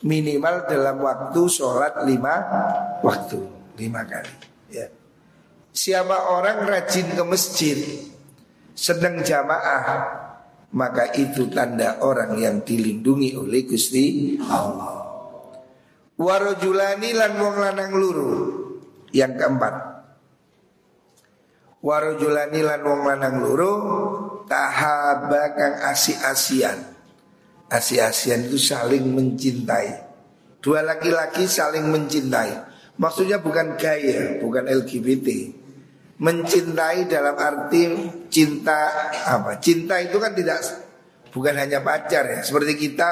Minimal 0.00 0.68
dalam 0.68 1.00
waktu 1.04 1.40
sholat 1.48 2.04
lima 2.08 2.34
waktu. 3.04 3.40
Lima 3.76 4.04
kali. 4.08 4.32
Ya. 4.72 4.88
Siapa 5.72 6.32
orang 6.32 6.64
rajin 6.64 7.12
ke 7.12 7.24
masjid 7.28 7.76
sedang 8.76 9.20
jamaah 9.20 9.84
maka 10.76 11.12
itu 11.16 11.48
tanda 11.52 12.00
orang 12.04 12.36
yang 12.36 12.56
dilindungi 12.64 13.36
oleh 13.36 13.64
Gusti 13.64 14.36
Allah. 14.48 15.04
Warojulani 16.16 17.10
lan 17.12 17.32
wong 17.36 17.56
lanang 17.60 17.92
luru 17.92 18.32
Yang 19.16 19.32
keempat. 19.40 19.74
Warojulani 21.80 22.60
lan 22.60 22.80
wong 22.84 23.00
lanang 23.08 23.36
luru 23.40 23.72
Tahaba 24.46 25.56
kang 25.58 25.74
asi-asian. 25.90 26.78
Asi-asian 27.66 28.46
itu 28.46 28.60
saling 28.60 29.10
mencintai. 29.10 30.06
Dua 30.62 30.86
laki-laki 30.86 31.50
saling 31.50 31.90
mencintai. 31.90 32.54
Maksudnya 32.96 33.42
bukan 33.42 33.76
gaya, 33.76 34.40
bukan 34.40 34.64
LGBT 34.64 35.28
Mencintai 36.16 37.04
dalam 37.12 37.36
arti 37.36 37.92
cinta 38.32 38.88
apa? 39.28 39.60
Cinta 39.60 40.00
itu 40.00 40.16
kan 40.16 40.32
tidak 40.32 40.64
bukan 41.28 41.54
hanya 41.60 41.84
pacar 41.84 42.24
ya. 42.24 42.40
Seperti 42.40 42.72
kita 42.88 43.08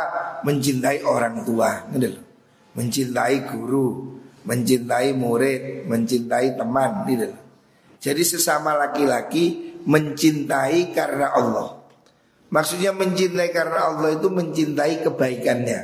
mencintai 0.46 1.04
orang 1.04 1.44
tua 1.44 1.84
mencintai 2.74 3.44
guru, 3.44 4.13
mencintai 4.44 5.16
murid, 5.16 5.88
mencintai 5.88 6.56
teman 6.56 7.08
gitu. 7.08 7.28
Jadi 8.04 8.22
sesama 8.22 8.76
laki-laki 8.76 9.76
mencintai 9.88 10.92
karena 10.92 11.32
Allah. 11.32 11.80
Maksudnya 12.52 12.92
mencintai 12.92 13.50
karena 13.50 13.90
Allah 13.90 14.14
itu 14.14 14.28
mencintai 14.28 15.02
kebaikannya. 15.02 15.80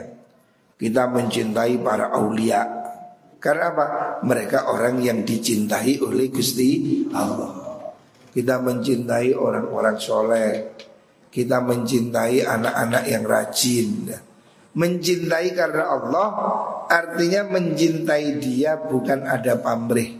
Kita 0.76 1.08
mencintai 1.08 1.80
para 1.80 2.12
aulia. 2.12 2.62
Karena 3.40 3.72
apa? 3.72 3.86
Mereka 4.20 4.68
orang 4.68 5.00
yang 5.00 5.24
dicintai 5.24 5.96
oleh 6.04 6.28
Gusti 6.28 7.04
Allah. 7.16 7.56
Kita 8.30 8.60
mencintai 8.60 9.32
orang-orang 9.32 9.96
soleh. 9.96 10.52
Kita 11.32 11.64
mencintai 11.64 12.44
anak-anak 12.44 13.04
yang 13.08 13.24
rajin. 13.24 14.12
Mencintai 14.76 15.56
karena 15.56 15.84
Allah 15.88 16.28
artinya 16.90 17.46
mencintai 17.46 18.42
dia 18.42 18.74
bukan 18.74 19.22
ada 19.22 19.54
pamrih. 19.62 20.18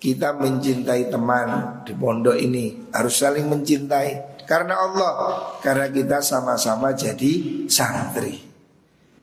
Kita 0.00 0.32
mencintai 0.32 1.12
teman 1.12 1.82
di 1.84 1.92
pondok 1.92 2.38
ini 2.38 2.88
harus 2.94 3.20
saling 3.20 3.44
mencintai 3.50 4.40
karena 4.48 4.80
Allah, 4.80 5.12
karena 5.60 5.92
kita 5.92 6.24
sama-sama 6.24 6.96
jadi 6.96 7.66
santri. 7.68 8.40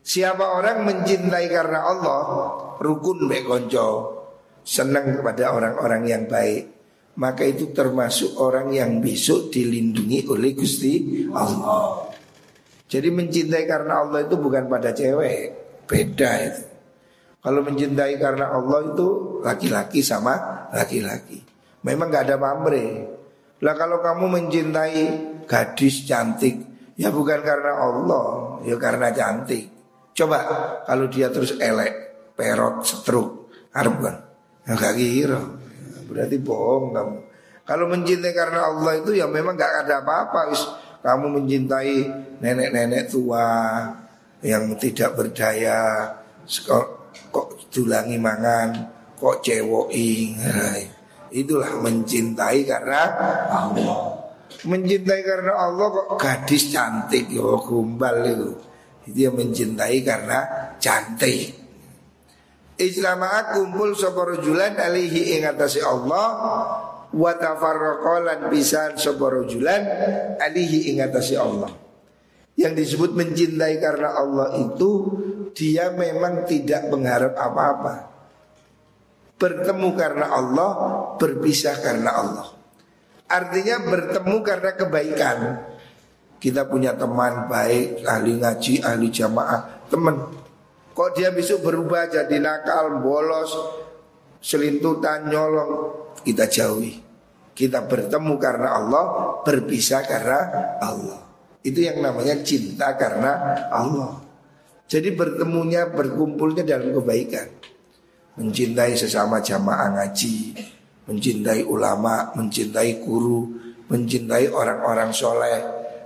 Siapa 0.00 0.40
orang 0.40 0.86
mencintai 0.86 1.50
karena 1.50 1.82
Allah, 1.82 2.22
rukun 2.78 3.26
baik 3.26 3.44
konco, 3.44 3.88
senang 4.62 5.18
kepada 5.18 5.52
orang-orang 5.52 6.02
yang 6.06 6.24
baik, 6.30 6.78
maka 7.18 7.42
itu 7.42 7.74
termasuk 7.74 8.38
orang 8.38 8.70
yang 8.70 9.02
besok 9.02 9.50
dilindungi 9.50 10.30
oleh 10.30 10.54
Gusti 10.54 11.26
Allah. 11.34 12.06
Jadi 12.88 13.08
mencintai 13.12 13.66
karena 13.66 14.06
Allah 14.06 14.24
itu 14.24 14.38
bukan 14.38 14.64
pada 14.70 14.94
cewek, 14.94 15.57
beda 15.88 16.30
itu. 16.44 16.62
Kalau 17.40 17.64
mencintai 17.64 18.20
karena 18.20 18.52
Allah 18.52 18.92
itu 18.92 19.40
laki-laki 19.40 20.04
sama 20.04 20.68
laki-laki. 20.74 21.40
Memang 21.86 22.12
gak 22.12 22.28
ada 22.28 22.36
pamrih. 22.36 23.08
Lah 23.64 23.74
kalau 23.74 24.04
kamu 24.04 24.24
mencintai 24.28 25.02
gadis 25.48 26.04
cantik, 26.04 26.60
ya 26.94 27.08
bukan 27.08 27.40
karena 27.40 27.72
Allah, 27.80 28.58
ya 28.68 28.76
karena 28.76 29.08
cantik. 29.10 29.72
Coba 30.12 30.38
kalau 30.84 31.08
dia 31.08 31.32
terus 31.32 31.56
elek, 31.56 31.94
perot, 32.36 32.84
setruk, 32.84 33.48
harap 33.72 33.96
kan? 34.02 34.16
Ya 34.68 34.74
gak 34.76 34.94
kira. 34.98 35.40
Berarti 36.10 36.36
bohong 36.42 36.92
kamu. 36.92 37.16
Kalau 37.64 37.84
mencintai 37.88 38.34
karena 38.36 38.60
Allah 38.68 38.92
itu 39.00 39.16
ya 39.16 39.24
memang 39.24 39.56
gak 39.56 39.88
ada 39.88 40.04
apa-apa 40.04 40.52
kamu 40.98 41.40
mencintai 41.40 41.96
nenek-nenek 42.42 43.12
tua 43.12 43.46
yang 44.42 44.78
tidak 44.78 45.18
berdaya 45.18 46.10
kok, 46.46 46.86
kok 47.34 47.48
dulangi 47.74 48.16
mangan 48.16 48.70
kok 49.18 49.42
cewoki 49.42 50.38
Itulah 51.28 51.84
mencintai 51.84 52.64
karena 52.64 53.02
Allah. 53.52 54.16
Mencintai 54.64 55.20
karena 55.20 55.52
Allah 55.60 55.86
kok 55.92 56.16
gadis 56.16 56.72
cantik 56.72 57.28
yo 57.28 57.60
gombal 57.60 58.24
itu. 58.24 58.50
Itu 59.12 59.18
yang 59.28 59.36
mencintai 59.36 60.00
karena 60.00 60.72
cantik. 60.80 61.52
Ijlama'a 62.78 63.58
kumpul 63.58 63.92
sapa 63.92 64.22
rajulan 64.24 64.78
alihi 64.78 65.36
ing 65.36 65.50
atase 65.50 65.82
Allah 65.82 66.26
wa 67.10 67.32
tafarraqalan 67.34 68.48
pisan 68.48 68.94
sapa 68.96 69.28
rajulan 69.28 69.82
alihi 70.40 70.94
ing 70.94 71.04
atase 71.04 71.36
Allah. 71.36 71.87
Yang 72.58 72.74
disebut 72.74 73.14
mencintai 73.14 73.78
karena 73.78 74.18
Allah 74.18 74.58
itu 74.58 74.90
dia 75.54 75.94
memang 75.94 76.42
tidak 76.42 76.90
mengharap 76.90 77.38
apa-apa. 77.38 77.94
Bertemu 79.38 79.88
karena 79.94 80.26
Allah, 80.26 80.70
berpisah 81.22 81.78
karena 81.78 82.10
Allah. 82.10 82.46
Artinya 83.30 83.78
bertemu 83.86 84.36
karena 84.42 84.70
kebaikan. 84.74 85.38
Kita 86.42 86.66
punya 86.66 86.98
teman 86.98 87.46
baik, 87.46 88.02
ahli 88.02 88.42
ngaji, 88.42 88.82
ahli 88.82 89.06
jamaah, 89.10 89.86
teman. 89.86 90.18
Kok 90.94 91.14
dia 91.14 91.30
besok 91.30 91.62
berubah 91.62 92.10
jadi 92.10 92.42
nakal, 92.42 92.98
bolos, 92.98 93.54
selintutan, 94.42 95.30
nyolong, 95.30 95.94
kita 96.26 96.50
jauhi. 96.50 96.98
Kita 97.54 97.86
bertemu 97.86 98.34
karena 98.38 98.68
Allah, 98.74 99.04
berpisah 99.46 100.02
karena 100.06 100.40
Allah. 100.82 101.27
Itu 101.68 101.84
yang 101.84 102.00
namanya 102.00 102.40
cinta 102.40 102.96
karena 102.96 103.60
Allah. 103.68 104.24
Jadi 104.88 105.12
bertemunya, 105.12 105.92
berkumpulnya 105.92 106.64
dalam 106.64 106.96
kebaikan 106.96 107.58
mencintai 108.38 108.94
sesama 108.94 109.42
jamaah 109.42 109.98
ngaji, 109.98 110.54
mencintai 111.10 111.66
ulama, 111.66 112.30
mencintai 112.38 113.02
guru, 113.02 113.50
mencintai 113.90 114.46
orang-orang 114.54 115.10
soleh, 115.10 115.58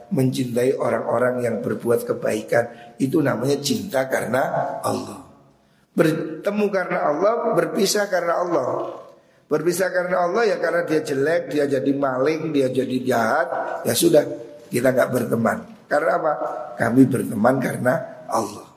mencintai 0.09 0.73
orang-orang 0.81 1.45
yang 1.45 1.57
berbuat 1.61 2.09
kebaikan. 2.09 2.97
Itu 2.97 3.21
namanya 3.21 3.61
cinta 3.61 4.09
karena 4.09 4.81
Allah. 4.81 5.21
Bertemu 5.93 6.67
karena 6.73 6.99
Allah, 7.05 7.53
berpisah 7.53 8.09
karena 8.09 8.41
Allah. 8.41 8.69
Berpisah 9.53 9.93
karena 9.93 10.25
Allah 10.25 10.49
ya 10.49 10.57
karena 10.57 10.89
dia 10.89 11.05
jelek, 11.05 11.53
dia 11.53 11.69
jadi 11.69 11.93
maling, 11.93 12.57
dia 12.57 12.73
jadi 12.73 12.97
jahat, 13.05 13.49
ya 13.85 13.93
sudah 13.93 14.25
kita 14.73 14.89
nggak 14.97 15.11
berteman. 15.13 15.59
Karena 15.85 16.17
apa? 16.17 16.33
Kami 16.81 17.05
berteman 17.05 17.61
karena 17.61 18.25
Allah. 18.33 18.73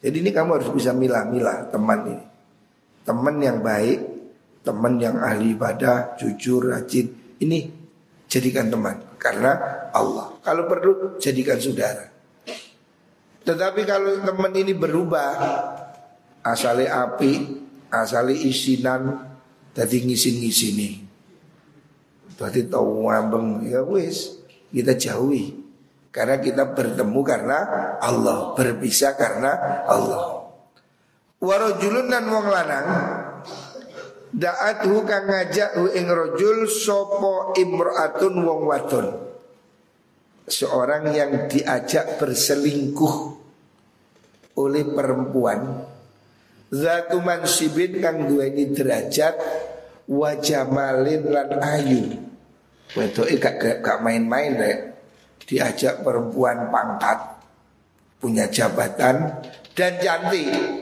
Jadi 0.00 0.16
ini 0.24 0.32
kamu 0.32 0.56
harus 0.56 0.70
bisa 0.72 0.96
milah-milah 0.96 1.68
teman 1.68 2.00
ini 2.08 2.30
teman 3.04 3.40
yang 3.40 3.58
baik, 3.64 3.98
teman 4.62 5.00
yang 5.00 5.16
ahli 5.18 5.56
ibadah, 5.56 6.14
jujur, 6.14 6.70
rajin. 6.70 7.10
Ini 7.40 7.58
jadikan 8.28 8.68
teman 8.68 9.18
karena 9.18 9.56
Allah. 9.90 10.36
Kalau 10.44 10.68
perlu 10.68 11.18
jadikan 11.18 11.56
saudara. 11.58 12.06
Tetapi 13.40 13.80
kalau 13.88 14.20
teman 14.20 14.52
ini 14.52 14.76
berubah, 14.76 15.32
asale 16.44 16.86
api, 16.86 17.32
asale 17.88 18.36
isinan, 18.36 19.16
tadi 19.72 20.04
ngisin-ngisini. 20.04 21.08
Tadi 22.36 22.60
tahu 22.68 23.08
ngambeng, 23.08 23.68
ya 23.68 23.84
wis 23.84 24.39
kita 24.70 24.94
jauhi. 24.96 25.58
Karena 26.10 26.42
kita 26.42 26.74
bertemu 26.74 27.20
karena 27.22 27.58
Allah, 28.02 28.58
berpisah 28.58 29.14
karena 29.14 29.86
Allah. 29.86 30.40
Warajulun 31.40 32.12
dan 32.12 32.28
wong 32.28 32.46
lanang 32.52 32.88
Da'athu 34.30 35.08
kang 35.08 35.24
ngajak 35.24 35.72
ing 35.96 36.06
rajul 36.06 36.68
sopo 36.68 37.56
imro'atun 37.56 38.34
wong 38.44 38.60
wadon 38.68 39.06
Seorang 40.44 41.16
yang 41.16 41.48
diajak 41.48 42.20
berselingkuh 42.20 43.16
oleh 44.60 44.84
perempuan 44.92 45.88
Zatu 46.68 47.24
mansibin 47.24 48.04
kang 48.04 48.28
duweni 48.28 48.76
derajat 48.76 49.40
Wajah 50.12 50.68
malin 50.68 51.24
lan 51.24 51.50
ayu 51.56 52.29
Wedoke 52.98 53.34
gak, 53.38 53.82
gak 53.82 53.98
main-main 54.02 54.50
deh 54.56 54.76
Diajak 55.46 56.02
perempuan 56.02 56.70
pangkat 56.70 57.18
Punya 58.18 58.50
jabatan 58.50 59.30
Dan 59.74 59.92
cantik 60.02 60.80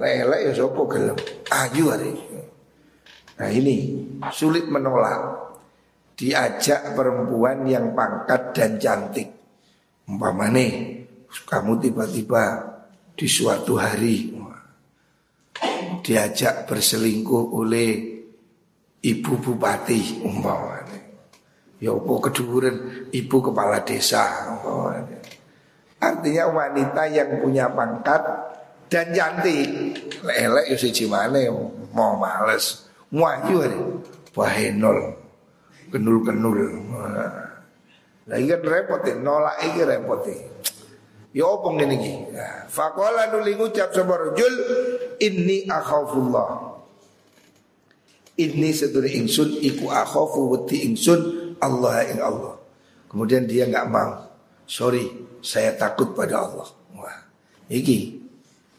Lelek 0.00 0.40
ya 0.48 0.52
sopo 0.56 0.88
gelem. 0.88 1.16
Ayu 1.52 1.92
hari. 1.92 2.16
Nah 3.36 3.50
ini 3.52 4.00
sulit 4.32 4.64
menolak. 4.64 5.52
Diajak 6.16 6.96
perempuan 6.96 7.68
yang 7.68 7.92
pangkat 7.92 8.56
dan 8.56 8.80
cantik. 8.80 9.28
Umpamane 10.08 10.66
kamu 11.46 11.72
tiba-tiba 11.84 12.44
di 13.12 13.28
suatu 13.28 13.76
hari 13.76 14.32
diajak 16.00 16.64
berselingkuh 16.64 17.44
oleh 17.52 17.90
ibu 19.04 19.32
bupati 19.36 20.24
umpamane. 20.24 20.79
Ya 21.80 21.96
apa 21.96 22.12
keduren 22.28 23.08
ibu 23.08 23.36
kepala 23.40 23.80
desa. 23.80 24.52
Artinya 25.96 26.44
wanita 26.52 27.08
yang 27.08 27.40
punya 27.40 27.72
pangkat 27.72 28.20
dan 28.92 29.08
cantik. 29.16 29.96
Lelek 30.20 30.64
yo 30.68 30.76
siji 30.76 31.08
mau 31.08 32.20
males. 32.20 32.84
Muayu 33.08 33.64
hari. 33.64 33.80
Wahenol. 34.36 35.16
Kenul-kenul. 35.90 36.84
Lagi 38.30 38.46
kan 38.46 38.62
repot 38.62 39.02
ya, 39.02 39.18
nolak 39.18 39.58
iki 39.64 39.82
repot 39.82 40.22
ya. 40.22 40.36
Ya 41.30 41.44
opong 41.48 41.80
ngene 41.80 41.94
iki. 41.98 42.14
Faqala 42.70 43.32
nuli 43.32 43.56
ngucap 43.58 43.90
sapa 43.90 44.14
rajul 44.14 44.54
inni 45.18 45.66
akhafullah. 45.66 46.76
Inni 48.38 48.70
ingsun 48.70 49.58
iku 49.64 49.90
akhafu 49.90 50.54
wedi 50.54 50.86
ingsun 50.88 51.39
Allah 51.60 52.08
ing 52.08 52.20
Allah. 52.20 52.56
Kemudian 53.06 53.44
dia 53.44 53.68
nggak 53.68 53.86
mau. 53.92 54.26
Sorry, 54.64 55.06
saya 55.44 55.76
takut 55.76 56.16
pada 56.16 56.42
Allah. 56.42 56.68
Wah, 56.96 57.18
iki 57.68 58.20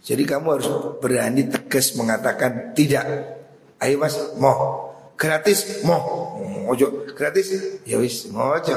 jadi 0.02 0.26
kamu 0.26 0.48
harus 0.58 0.70
berani 0.98 1.46
tegas 1.46 1.94
mengatakan 1.94 2.74
tidak. 2.74 3.06
Ayo 3.78 4.02
mas, 4.02 4.18
mau 4.38 4.90
gratis, 5.14 5.86
mau 5.86 6.02
ojo 6.66 7.06
gratis, 7.14 7.54
ya 7.86 8.02
wis 8.02 8.26
ojo. 8.34 8.74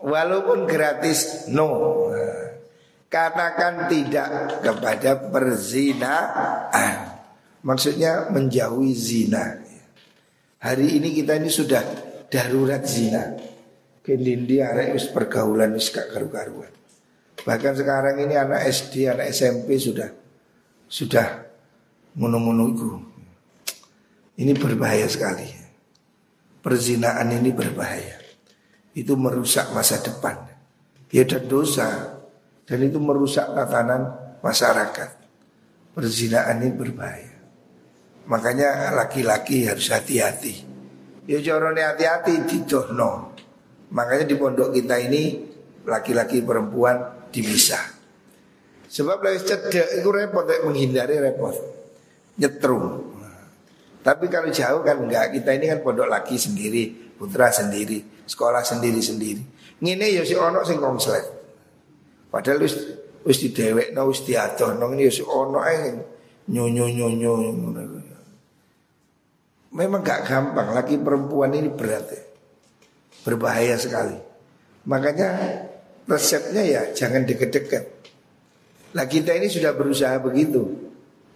Walaupun 0.00 0.64
gratis, 0.64 1.48
no. 1.52 2.08
Katakan 3.12 3.92
tidak 3.92 4.60
kepada 4.64 5.28
perzinaan. 5.28 6.96
Maksudnya 7.60 8.32
menjauhi 8.32 8.92
zina. 8.96 9.60
Hari 10.60 10.96
ini 10.96 11.12
kita 11.12 11.36
ini 11.36 11.52
sudah 11.52 11.82
darurat 12.30 12.82
zina. 12.86 13.34
Kendindi 14.06 14.62
arek 14.62 14.94
pergaulan 15.10 15.74
wis 15.74 15.90
gak 15.90 16.14
karu-karuan. 16.14 16.70
Bahkan 17.42 17.74
sekarang 17.74 18.22
ini 18.22 18.38
anak 18.38 18.70
SD, 18.70 19.10
anak 19.10 19.34
SMP 19.34 19.78
sudah 19.82 20.10
sudah 20.86 21.42
menunggu 22.14 23.02
Ini 24.36 24.52
berbahaya 24.52 25.08
sekali. 25.08 25.48
Perzinaan 26.60 27.32
ini 27.32 27.56
berbahaya. 27.56 28.20
Itu 28.92 29.16
merusak 29.16 29.72
masa 29.72 29.96
depan. 30.04 30.36
Dia 31.08 31.24
dan 31.24 31.48
dosa 31.48 32.20
dan 32.68 32.78
itu 32.84 33.00
merusak 33.00 33.48
tatanan 33.56 34.12
masyarakat. 34.44 35.10
Perzinaan 35.96 36.60
ini 36.60 36.72
berbahaya. 36.76 37.36
Makanya 38.28 38.92
laki-laki 38.92 39.64
harus 39.64 39.88
hati-hati. 39.88 40.75
Ya 41.26 41.42
corone 41.42 41.82
hati-hati 41.82 42.46
didohno. 42.46 43.34
Makanya 43.90 44.24
di 44.26 44.34
pondok 44.38 44.70
kita 44.74 44.98
ini 45.02 45.42
laki-laki 45.86 46.42
perempuan 46.42 47.30
dipisah. 47.30 47.82
Sebab 48.86 49.18
lagi 49.22 49.42
cedek 49.42 49.98
itu 49.98 50.08
repot, 50.14 50.46
menghindari 50.62 51.18
repot, 51.18 51.54
nyetrum. 52.38 53.14
Tapi 54.06 54.30
kalau 54.30 54.54
jauh 54.54 54.86
kan 54.86 55.02
enggak, 55.02 55.34
kita 55.34 55.50
ini 55.58 55.66
kan 55.66 55.82
pondok 55.82 56.06
laki 56.06 56.38
sendiri, 56.38 57.14
putra 57.18 57.50
sendiri, 57.50 58.22
sekolah 58.22 58.62
sendiri-sendiri. 58.62 59.42
Ngene 59.82 60.06
ya 60.14 60.22
si 60.22 60.38
ono 60.38 60.62
sing 60.62 60.78
konslet. 60.78 61.26
Padahal 62.30 62.62
wis 62.62 62.74
wis 63.26 63.42
didewekno 63.42 64.06
wis 64.06 64.22
diadohno 64.22 64.86
ngene 64.86 65.10
ya 65.10 65.12
si 65.12 65.26
ono 65.26 65.58
ae 65.58 65.90
nyonyo 66.46 66.86
nyonyo 66.86 67.32
Memang 69.76 70.00
gak 70.00 70.24
gampang, 70.24 70.72
laki 70.72 70.96
perempuan 70.96 71.52
ini 71.52 71.68
berat 71.68 72.08
ya. 72.08 72.22
Berbahaya 73.28 73.76
sekali. 73.76 74.16
Makanya 74.88 75.28
resepnya 76.08 76.62
ya 76.64 76.82
jangan 76.96 77.28
deket-deket. 77.28 77.84
Nah 78.96 79.04
kita 79.04 79.36
ini 79.36 79.52
sudah 79.52 79.76
berusaha 79.76 80.16
begitu. 80.22 80.64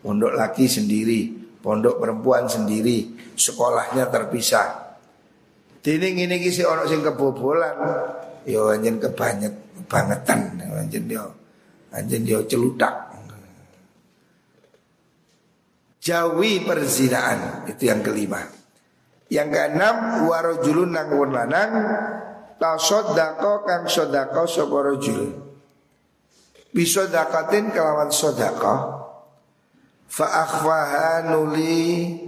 Pondok 0.00 0.32
laki 0.32 0.64
sendiri, 0.64 1.28
pondok 1.60 2.00
perempuan 2.00 2.48
sendiri, 2.48 3.12
sekolahnya 3.36 4.08
terpisah. 4.08 4.96
Dini 5.84 6.16
ini 6.16 6.40
kisi 6.40 6.64
orang 6.64 6.88
sing 6.88 7.04
kebobolan, 7.04 7.76
yo 8.48 8.72
anjen 8.72 8.96
kebanyak 8.96 9.52
bangetan, 9.84 10.56
anjen 10.56 11.04
yo 11.04 11.28
anjen 11.92 12.24
yo 12.24 12.40
celutak. 12.48 13.09
Jauhi 16.00 16.64
perzinaan 16.64 17.68
itu 17.68 17.92
yang 17.92 18.00
kelima. 18.00 18.40
Yang 19.30 19.48
keenam 19.52 20.26
warojulun 20.26 20.90
nang 20.96 21.12
lanang 21.12 21.72
tasodako 22.56 23.62
kang 23.68 23.84
sodako 23.86 24.48
sokorojul. 24.48 25.22
Bisodakatin 26.72 27.70
kelawan 27.74 28.10
sodako 28.10 29.00
Fa 30.10 31.22
nuli 31.22 32.18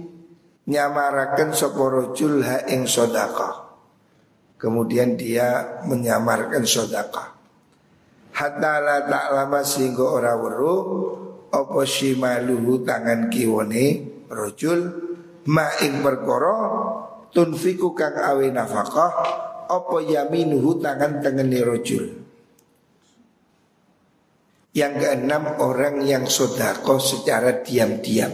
nyamaraken 0.71 1.51
sapa 1.51 1.83
rajul 1.91 2.39
ha 2.39 2.63
ing 2.71 2.87
sedekah. 2.87 3.75
Kemudian 4.55 5.19
dia 5.19 5.83
menyamarkan 5.83 6.63
sedekah. 6.63 7.35
Hatta 8.33 8.73
la 8.79 9.03
ta'lama 9.03 9.61
sehingga 9.67 10.07
ora 10.07 10.33
weruh 10.39 10.81
apa 11.53 11.85
shimaluhu 11.85 12.81
tangan 12.81 13.29
kiwane 13.29 14.01
rajul 14.25 14.89
ma 15.45 15.69
ing 15.85 16.01
tunfiku 17.29 17.93
kang 17.93 18.17
awe 18.17 18.45
nafkah 18.49 19.13
apa 19.69 19.95
yaminuhu 20.01 20.81
tangan 20.81 21.21
tengene 21.21 21.61
rajul. 21.61 22.05
Yang 24.73 24.93
keenam 25.05 25.61
orang 25.61 26.01
yang 26.01 26.25
sodako 26.25 26.97
secara 26.97 27.61
diam-diam. 27.61 28.33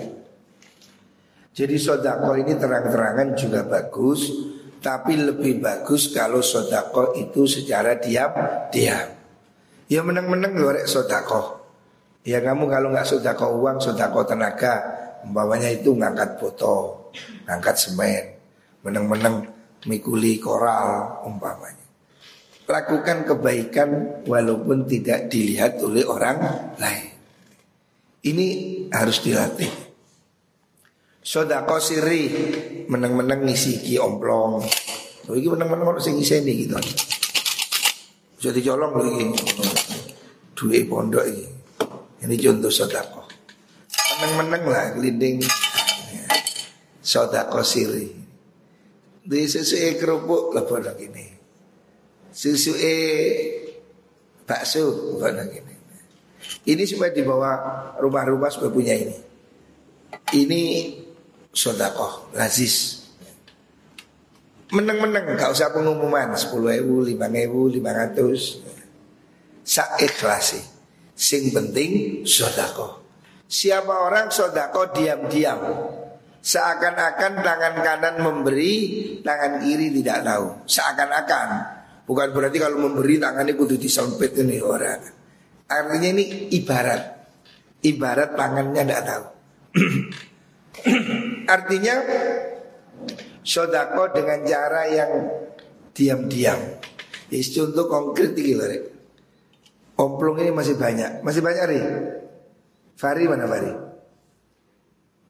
Jadi 1.51 1.75
sodako 1.75 2.39
ini 2.39 2.55
terang-terangan 2.55 3.35
juga 3.35 3.67
bagus 3.67 4.31
Tapi 4.79 5.19
lebih 5.19 5.59
bagus 5.59 6.07
kalau 6.15 6.39
sodako 6.39 7.11
itu 7.19 7.43
secara 7.43 7.99
diam-diam. 7.99 9.11
Ya 9.91 9.99
menang-menang 9.99 10.55
lorek 10.55 10.87
sodako 10.87 11.58
Ya 12.27 12.43
kamu 12.43 12.67
kalau 12.67 12.91
nggak 12.91 13.07
sodako 13.07 13.59
uang, 13.63 13.79
sodako 13.79 14.27
tenaga 14.27 14.97
Umpamanya 15.19 15.67
itu 15.67 15.91
ngangkat 15.95 16.39
foto, 16.39 17.07
ngangkat 17.43 17.75
semen 17.75 18.23
Menang-menang 18.83 19.43
mikuli 19.87 20.39
koral 20.39 21.23
umpamanya 21.27 21.79
lakukan 22.69 23.25
kebaikan 23.25 23.89
walaupun 24.29 24.85
tidak 24.85 25.25
dilihat 25.33 25.81
oleh 25.81 26.05
orang 26.05 26.37
lain. 26.77 27.09
Ini 28.21 28.47
harus 28.93 29.25
dilatih. 29.25 29.73
Sodako 31.19 31.81
siri 31.81 32.29
menang-menang 32.85 33.41
ngisi 33.49 33.81
ki 33.81 33.97
omplong. 33.97 34.61
Oh, 35.29 35.35
ini 35.37 35.49
menang-menang 35.49 35.97
orang 35.97 36.03
sing 36.03 36.21
ini 36.21 36.65
gitu. 36.65 36.77
Bisa 38.37 38.49
dicolong 38.53 38.93
lagi. 39.01 39.25
Duit 40.53 40.85
pondok 40.85 41.25
ini. 41.25 41.58
Ini 42.29 42.37
contoh 42.37 42.69
sodako. 42.69 43.25
Menang-menang 44.21 44.63
lah 44.69 44.85
gelinding. 44.93 45.41
Sodako 47.01 47.65
siri. 47.65 48.13
Di 49.25 49.49
sesuai 49.49 49.97
kerupuk 49.97 50.53
lah 50.53 50.93
ini 51.01 51.39
susu 52.29 52.77
e 52.77 52.95
bakso 54.45 55.17
bukan 55.17 55.49
ini. 55.49 55.75
Ini 56.69 56.83
supaya 56.85 57.09
dibawa 57.09 57.51
rumah-rumah 57.97 58.53
supaya 58.53 58.69
punya 58.69 58.93
ini. 58.93 59.17
Ini 60.29 60.61
sodakoh, 61.49 62.29
lazis. 62.37 63.05
Menang-menang, 64.69 65.33
gak 65.33 65.49
usah 65.49 65.73
pengumuman 65.73 66.37
10 66.37 66.53
ewu, 66.85 67.01
5 67.01 67.17
ewu, 67.49 67.73
500 67.73 68.61
Saiklasi 69.65 70.78
Sing 71.19 71.51
penting 71.51 72.23
sodakoh 72.23 73.03
Siapa 73.43 74.07
orang 74.07 74.31
sodakoh 74.31 74.95
diam-diam 74.95 75.59
Seakan-akan 76.39 77.43
tangan 77.43 77.75
kanan 77.83 78.15
memberi 78.23 78.75
Tangan 79.19 79.59
kiri 79.59 79.91
tidak 79.99 80.23
tahu 80.23 80.63
Seakan-akan 80.63 81.79
Bukan 82.09 82.33
berarti 82.33 82.57
kalau 82.57 82.81
memberi 82.89 83.21
tangannya 83.21 83.53
kudu 83.53 83.77
disempit 83.77 84.33
ini 84.41 84.57
orang. 84.57 84.97
Artinya 85.69 86.09
ini 86.17 86.49
ibarat. 86.57 87.01
Ibarat 87.85 88.33
tangannya 88.33 88.81
tidak 88.81 89.01
tahu. 89.05 89.25
Artinya 91.53 91.95
sodako 93.45 94.09
dengan 94.09 94.41
cara 94.41 94.89
yang 94.89 95.11
diam-diam. 95.93 96.81
Ini 97.29 97.45
contoh 97.53 97.85
konkret 97.85 98.33
loh. 98.33 98.98
Omplong 99.99 100.39
ini 100.39 100.55
masih 100.55 100.79
banyak. 100.79 101.19
Masih 101.27 101.43
banyak 101.43 101.63
nih. 101.75 101.83
Fari 102.95 103.27
mana 103.27 103.43
Fari? 103.43 103.71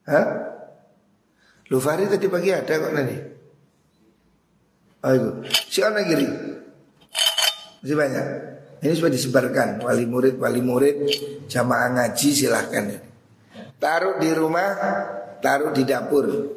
Hah? 0.06 0.26
Lu 1.74 1.82
Fari 1.82 2.06
tadi 2.06 2.30
pagi 2.30 2.54
ada 2.54 2.70
kok 2.70 2.94
nanti. 2.94 3.18
Oh 5.02 5.14
itu. 5.18 5.30
Si 5.50 5.82
anak 5.82 6.06
kiri. 6.06 6.28
Masih 7.82 7.98
banyak. 7.98 8.26
Ini 8.80 8.94
sudah 8.96 9.12
disebarkan 9.12 9.84
wali 9.84 10.06
murid 10.06 10.38
wali 10.38 10.62
murid 10.62 10.96
jamaah 11.50 11.90
ngaji 12.00 12.30
silahkan. 12.32 12.86
Taruh 13.82 14.22
di 14.22 14.30
rumah, 14.38 14.70
taruh 15.42 15.74
di 15.74 15.84
dapur. 15.84 16.56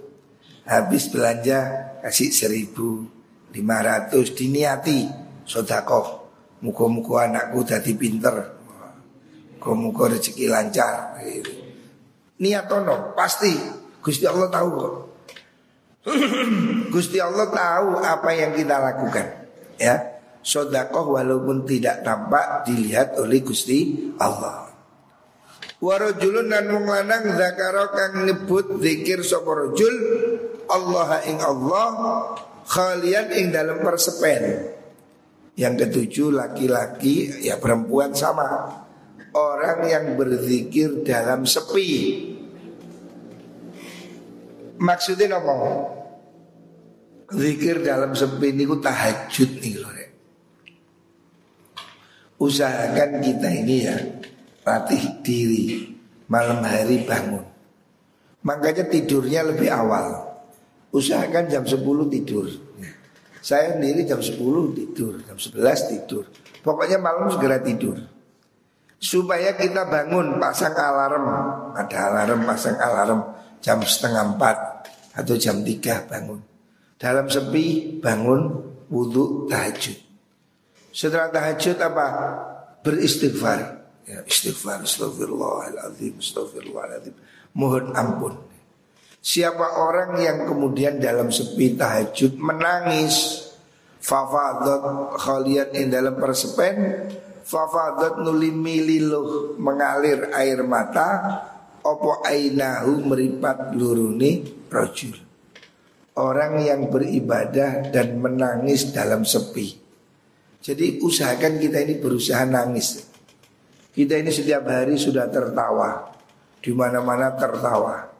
Habis 0.68 1.11
belanja 1.11 1.59
kasih 2.05 2.31
seribu 2.31 3.09
lima 3.57 3.83
ratus 3.83 4.37
diniati 4.37 5.11
sodakoh. 5.42 6.21
Muko-muko 6.62 7.18
anakku 7.18 7.66
jadi 7.66 7.92
pinter. 7.98 8.55
Muko-muko 9.59 10.11
rezeki 10.11 10.46
lancar. 10.46 11.18
Niat 12.42 12.64
tono 12.66 13.14
pasti 13.14 13.51
Gusti 14.03 14.27
Allah 14.27 14.51
tahu 14.51 14.68
kok. 14.75 14.94
Gusti 16.94 17.18
Allah 17.22 17.46
tahu 17.51 18.03
apa 18.03 18.31
yang 18.35 18.55
kita 18.55 18.79
lakukan. 18.79 19.27
Ya, 19.79 20.22
sodakoh 20.42 21.18
walaupun 21.18 21.62
tidak 21.62 22.03
tampak 22.03 22.66
dilihat 22.66 23.14
oleh 23.18 23.42
Gusti 23.42 24.11
Allah. 24.18 24.70
Warajulun 25.83 26.46
nan 26.46 26.70
wong 26.70 26.87
lanang 26.87 27.35
zakara 27.35 27.90
kang 27.90 28.22
nyebut 28.22 28.79
zikir 28.79 29.27
sapa 29.27 29.75
Allah 30.70 31.09
ing 31.27 31.42
Allah 31.42 31.90
khalian 32.70 33.35
ing 33.35 33.51
dalam 33.51 33.83
persepen. 33.83 34.71
Yang 35.62 35.87
ketujuh 35.87 36.35
laki-laki 36.35 37.46
ya 37.46 37.62
perempuan 37.62 38.11
sama. 38.11 38.83
Orang 39.31 39.87
yang 39.87 40.18
berzikir 40.18 41.07
dalam 41.07 41.46
sepi. 41.46 41.90
Maksudnya 44.83 45.38
apa? 45.38 45.55
Zikir 47.31 47.87
dalam 47.87 48.12
sepi 48.18 48.51
ini 48.51 48.66
ku 48.66 48.83
tahajud 48.83 49.51
nih 49.62 49.77
loh 49.79 49.92
usahakan 52.42 53.22
kita 53.22 53.48
ini 53.62 53.87
ya 53.87 53.96
latih 54.66 55.22
diri 55.22 55.94
malam 56.27 56.59
hari 56.66 57.07
bangun. 57.07 57.46
Makanya 58.42 58.90
tidurnya 58.90 59.46
lebih 59.46 59.70
awal. 59.70 60.35
Usahakan 60.90 61.46
jam 61.46 61.62
10 61.62 61.79
tidur. 62.11 62.51
Saya 63.42 63.74
sendiri 63.74 64.07
jam 64.07 64.22
10 64.22 64.38
tidur, 64.78 65.18
jam 65.26 65.35
11 65.35 65.90
tidur. 65.90 66.24
Pokoknya 66.62 67.02
malam 67.02 67.26
segera 67.26 67.59
tidur. 67.59 67.98
Supaya 69.02 69.59
kita 69.59 69.83
bangun 69.90 70.38
pasang 70.38 70.78
alarm. 70.78 71.26
Ada 71.74 72.22
alarm 72.22 72.46
pasang 72.46 72.78
alarm 72.78 73.20
jam 73.59 73.83
setengah 73.83 74.38
4 74.38 75.18
atau 75.18 75.35
jam 75.35 75.59
3 75.59 76.07
bangun. 76.07 76.38
Dalam 77.02 77.26
sepi 77.26 77.98
bangun 77.98 78.62
wudhu 78.87 79.50
tahajud. 79.50 79.98
Setelah 80.94 81.35
tahajud 81.35 81.76
apa? 81.83 82.07
Beristighfar. 82.87 83.83
Ya, 84.07 84.22
istighfar, 84.26 84.83
astagfirullahaladzim, 84.87 86.18
astagfirullahaladzim. 86.22 87.14
Mohon 87.59 87.85
ampun. 87.94 88.35
Siapa 89.22 89.78
orang 89.78 90.18
yang 90.18 90.50
kemudian 90.50 90.98
dalam 90.98 91.30
sepi 91.30 91.78
tahajud 91.78 92.42
menangis 92.42 93.46
Fafadot 94.02 95.14
khaliat 95.14 95.78
in 95.78 95.94
dalam 95.94 96.18
persepen 96.18 97.06
Fafadot 97.46 98.18
nulimi 98.18 98.82
liluh 98.82 99.54
mengalir 99.62 100.35
air 100.35 100.66
mata 100.66 101.38
Opo 101.87 102.26
ainahu 102.26 103.06
meripat 103.06 103.78
luruni 103.78 104.42
rojul 104.66 105.14
Orang 106.18 106.58
yang 106.58 106.90
beribadah 106.90 107.94
dan 107.94 108.18
menangis 108.18 108.90
dalam 108.90 109.22
sepi 109.22 109.82
jadi 110.62 111.02
usahakan 111.02 111.58
kita 111.58 111.82
ini 111.82 111.98
berusaha 111.98 112.46
nangis. 112.46 113.02
Kita 113.90 114.14
ini 114.14 114.30
setiap 114.30 114.62
hari 114.70 114.94
sudah 114.94 115.26
tertawa. 115.26 116.14
Di 116.62 116.70
mana-mana 116.70 117.35
tertawa. 117.35 118.12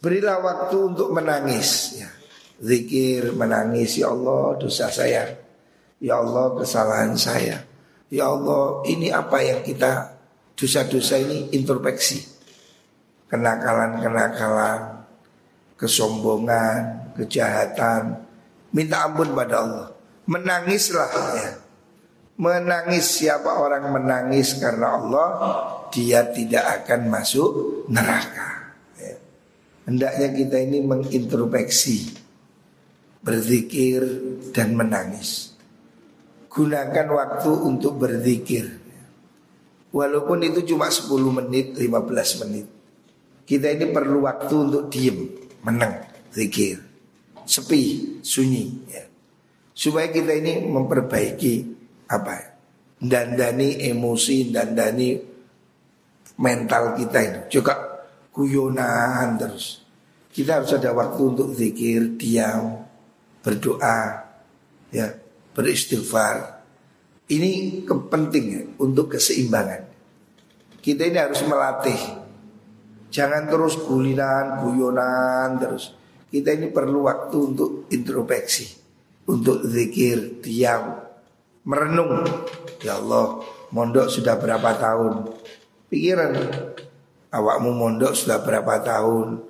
Berilah 0.00 0.40
waktu 0.40 0.76
untuk 0.80 1.12
menangis 1.12 2.00
ya. 2.00 2.08
Zikir, 2.60 3.36
menangis 3.36 4.00
Ya 4.00 4.08
Allah 4.12 4.56
dosa 4.56 4.88
saya. 4.88 5.28
Ya 6.00 6.16
Allah 6.16 6.56
kesalahan 6.56 7.12
saya. 7.16 7.60
Ya 8.08 8.28
Allah 8.32 8.80
ini 8.88 9.12
apa 9.12 9.44
yang 9.44 9.60
kita 9.60 10.20
Dosa-dosa 10.60 11.16
ini 11.16 11.56
introspeksi. 11.56 12.20
Kenakalan-kenakalan 13.32 15.08
Kesombongan 15.80 17.16
Kejahatan. 17.16 18.28
Minta 18.76 19.08
ampun 19.08 19.32
pada 19.32 19.64
Allah. 19.64 19.88
Menangislah 20.28 21.08
ya. 21.40 21.52
Menangis 22.36 23.20
siapa 23.20 23.56
orang 23.56 23.88
menangis 23.88 24.60
karena 24.60 25.00
Allah 25.00 25.28
Dia 25.88 26.28
tidak 26.28 26.84
akan 26.84 27.08
masuk 27.08 27.84
neraka. 27.88 28.59
Hendaknya 29.90 30.30
kita 30.30 30.56
ini 30.62 30.86
mengintrospeksi 30.86 32.22
Berzikir 33.26 34.00
dan 34.54 34.78
menangis. 34.78 35.52
Gunakan 36.46 37.06
waktu 37.10 37.50
untuk 37.52 38.00
berzikir. 38.00 38.64
Walaupun 39.92 40.46
itu 40.46 40.64
cuma 40.72 40.88
10 40.88 41.10
menit, 41.28 41.76
15 41.76 42.40
menit. 42.46 42.66
Kita 43.44 43.66
ini 43.66 43.92
perlu 43.92 44.24
waktu 44.24 44.54
untuk 44.56 44.88
diem, 44.88 45.26
menang, 45.66 46.00
zikir. 46.32 46.80
Sepi, 47.44 48.16
sunyi 48.24 48.88
ya. 48.88 49.04
Supaya 49.74 50.08
kita 50.08 50.32
ini 50.32 50.64
memperbaiki 50.64 51.54
apa? 52.08 52.56
Dandani 52.96 53.84
emosi 53.90 54.48
dandani 54.48 55.08
mental 56.40 56.96
kita 56.96 57.18
itu 57.20 57.60
juga 57.60 57.74
guyonan 58.32 59.36
terus 59.36 59.79
kita 60.40 60.64
harus 60.64 60.72
ada 60.72 60.96
waktu 60.96 61.20
untuk 61.20 61.52
zikir 61.52 62.16
diam 62.16 62.80
berdoa 63.44 64.24
ya 64.88 65.12
beristighfar. 65.52 66.64
Ini 67.28 67.84
kepenting 67.84 68.46
ya, 68.48 68.62
untuk 68.80 69.12
keseimbangan. 69.12 69.84
Kita 70.80 71.04
ini 71.04 71.18
harus 71.20 71.44
melatih. 71.44 72.00
Jangan 73.12 73.52
terus 73.52 73.76
gulinan 73.84 74.64
guyonan 74.64 75.60
terus. 75.60 75.92
Kita 76.32 76.56
ini 76.56 76.72
perlu 76.72 77.04
waktu 77.04 77.36
untuk 77.36 77.70
introspeksi 77.92 78.66
untuk 79.28 79.60
zikir 79.68 80.40
diam 80.40 81.04
merenung. 81.68 82.24
Ya 82.80 82.96
Allah 82.96 83.44
mondok 83.76 84.08
sudah 84.08 84.40
berapa 84.40 84.72
tahun? 84.80 85.36
Pikiran 85.92 86.32
awakmu 87.28 87.76
mondok 87.76 88.16
sudah 88.16 88.40
berapa 88.40 88.80
tahun 88.80 89.49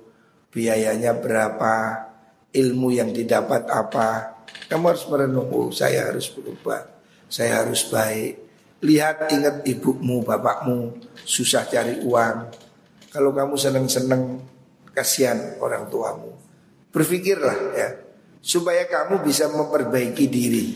biayanya 0.51 1.17
berapa? 1.17 2.07
Ilmu 2.51 2.91
yang 2.91 3.15
didapat 3.15 3.63
apa? 3.71 4.39
Kamu 4.67 4.83
harus 4.91 5.07
merenung 5.07 5.47
saya 5.71 6.11
harus 6.11 6.27
berubah. 6.31 6.83
Saya 7.31 7.63
harus 7.63 7.87
baik. 7.87 8.35
Lihat 8.83 9.31
ingat 9.31 9.63
ibumu 9.63 10.19
bapakmu. 10.19 10.99
Susah 11.23 11.63
cari 11.63 12.03
uang. 12.03 12.37
Kalau 13.11 13.31
kamu 13.31 13.55
seneng-seneng 13.55 14.43
kasihan 14.91 15.55
orang 15.63 15.87
tuamu. 15.87 16.35
Berpikirlah 16.91 17.57
ya. 17.71 17.89
Supaya 18.43 18.83
kamu 18.91 19.23
bisa 19.23 19.47
memperbaiki 19.47 20.27
diri. 20.27 20.75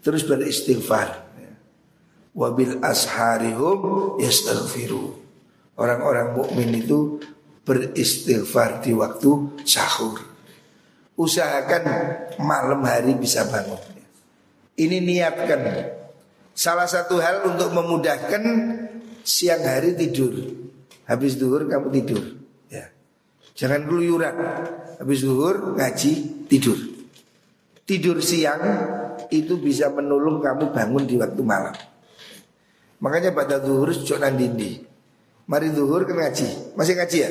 Terus 0.00 0.24
beristighfar. 0.24 1.28
Wabil 2.32 2.80
asharihum 2.80 4.16
yastaghfiru. 4.20 5.12
Orang-orang 5.76 6.36
mukmin 6.36 6.72
itu 6.72 7.20
beristighfar 7.66 8.80
di 8.80 8.94
waktu 8.94 9.60
sahur. 9.66 10.22
Usahakan 11.18 11.84
malam 12.38 12.86
hari 12.86 13.18
bisa 13.18 13.42
bangun. 13.50 13.82
Ini 14.78 15.02
niatkan. 15.02 15.60
Salah 16.56 16.88
satu 16.88 17.20
hal 17.20 17.44
untuk 17.52 17.74
memudahkan 17.74 18.42
siang 19.26 19.64
hari 19.66 19.98
tidur. 19.98 20.32
Habis 21.10 21.36
duhur 21.36 21.66
kamu 21.66 21.88
tidur. 22.00 22.24
Ya. 22.70 22.88
Jangan 23.58 23.84
keluyuran. 23.90 24.36
Habis 25.02 25.26
duhur 25.26 25.76
ngaji 25.76 26.12
tidur. 26.48 26.78
Tidur 27.86 28.20
siang 28.20 28.62
itu 29.32 29.58
bisa 29.58 29.90
menolong 29.90 30.40
kamu 30.44 30.64
bangun 30.72 31.04
di 31.04 31.16
waktu 31.16 31.42
malam. 31.42 31.76
Makanya 33.00 33.32
pada 33.32 33.60
zuhur 33.60 33.92
cok 33.92 34.20
dindi. 34.36 34.95
Mari 35.46 35.70
zuhur 35.70 36.02
kan 36.02 36.18
ngaji. 36.18 36.74
Masih 36.74 36.94
ngaji 36.98 37.18
ya? 37.22 37.30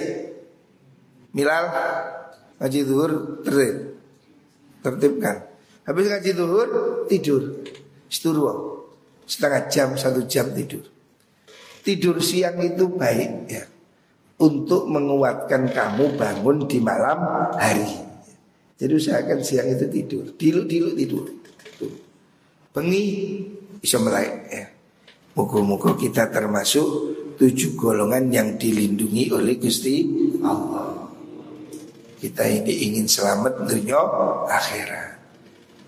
Milal 1.35 1.65
ngaji 2.63 2.79
zuhur 2.87 3.11
tertib. 3.43 3.75
Tertibkan. 4.79 5.37
Habis 5.83 6.05
ngaji 6.07 6.29
zuhur 6.31 6.69
tidur. 7.11 7.43
Seturuh. 8.07 8.55
Setengah 9.27 9.61
jam, 9.67 9.89
satu 9.99 10.23
jam 10.29 10.47
tidur. 10.55 10.85
Tidur 11.83 12.23
siang 12.23 12.55
itu 12.63 12.87
baik 12.87 13.31
ya. 13.51 13.65
Untuk 14.39 14.87
menguatkan 14.87 15.71
kamu 15.71 16.15
bangun 16.15 16.67
di 16.67 16.79
malam 16.79 17.19
hari. 17.59 17.87
Jadi 18.75 18.91
usahakan 18.95 19.39
siang 19.43 19.67
itu 19.67 19.85
tidur. 19.91 20.25
Dilu-dilu 20.35 20.91
tidur. 20.95 21.25
Pengi 22.71 23.03
bisa 23.79 23.99
melek 23.99 24.31
ya. 24.51 24.65
Muka-muka 25.35 25.99
kita 25.99 26.31
termasuk 26.31 26.87
tujuh 27.35 27.75
golongan 27.75 28.31
yang 28.31 28.49
dilindungi 28.55 29.31
oleh 29.31 29.55
Gusti 29.59 30.03
Allah. 30.41 31.05
Kita 32.15 32.41
ini 32.47 32.73
ingin 32.89 33.05
selamat 33.05 33.69
dunia 33.69 34.01
akhirat. 34.49 35.13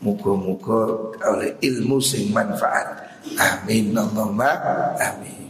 Muka-muka 0.03 1.09
oleh 1.25 1.57
ilmu 1.57 1.97
sing 1.97 2.29
manfaat. 2.29 3.17
Amin 3.41 3.97
Allahumma 3.97 4.53
amin. 5.01 5.46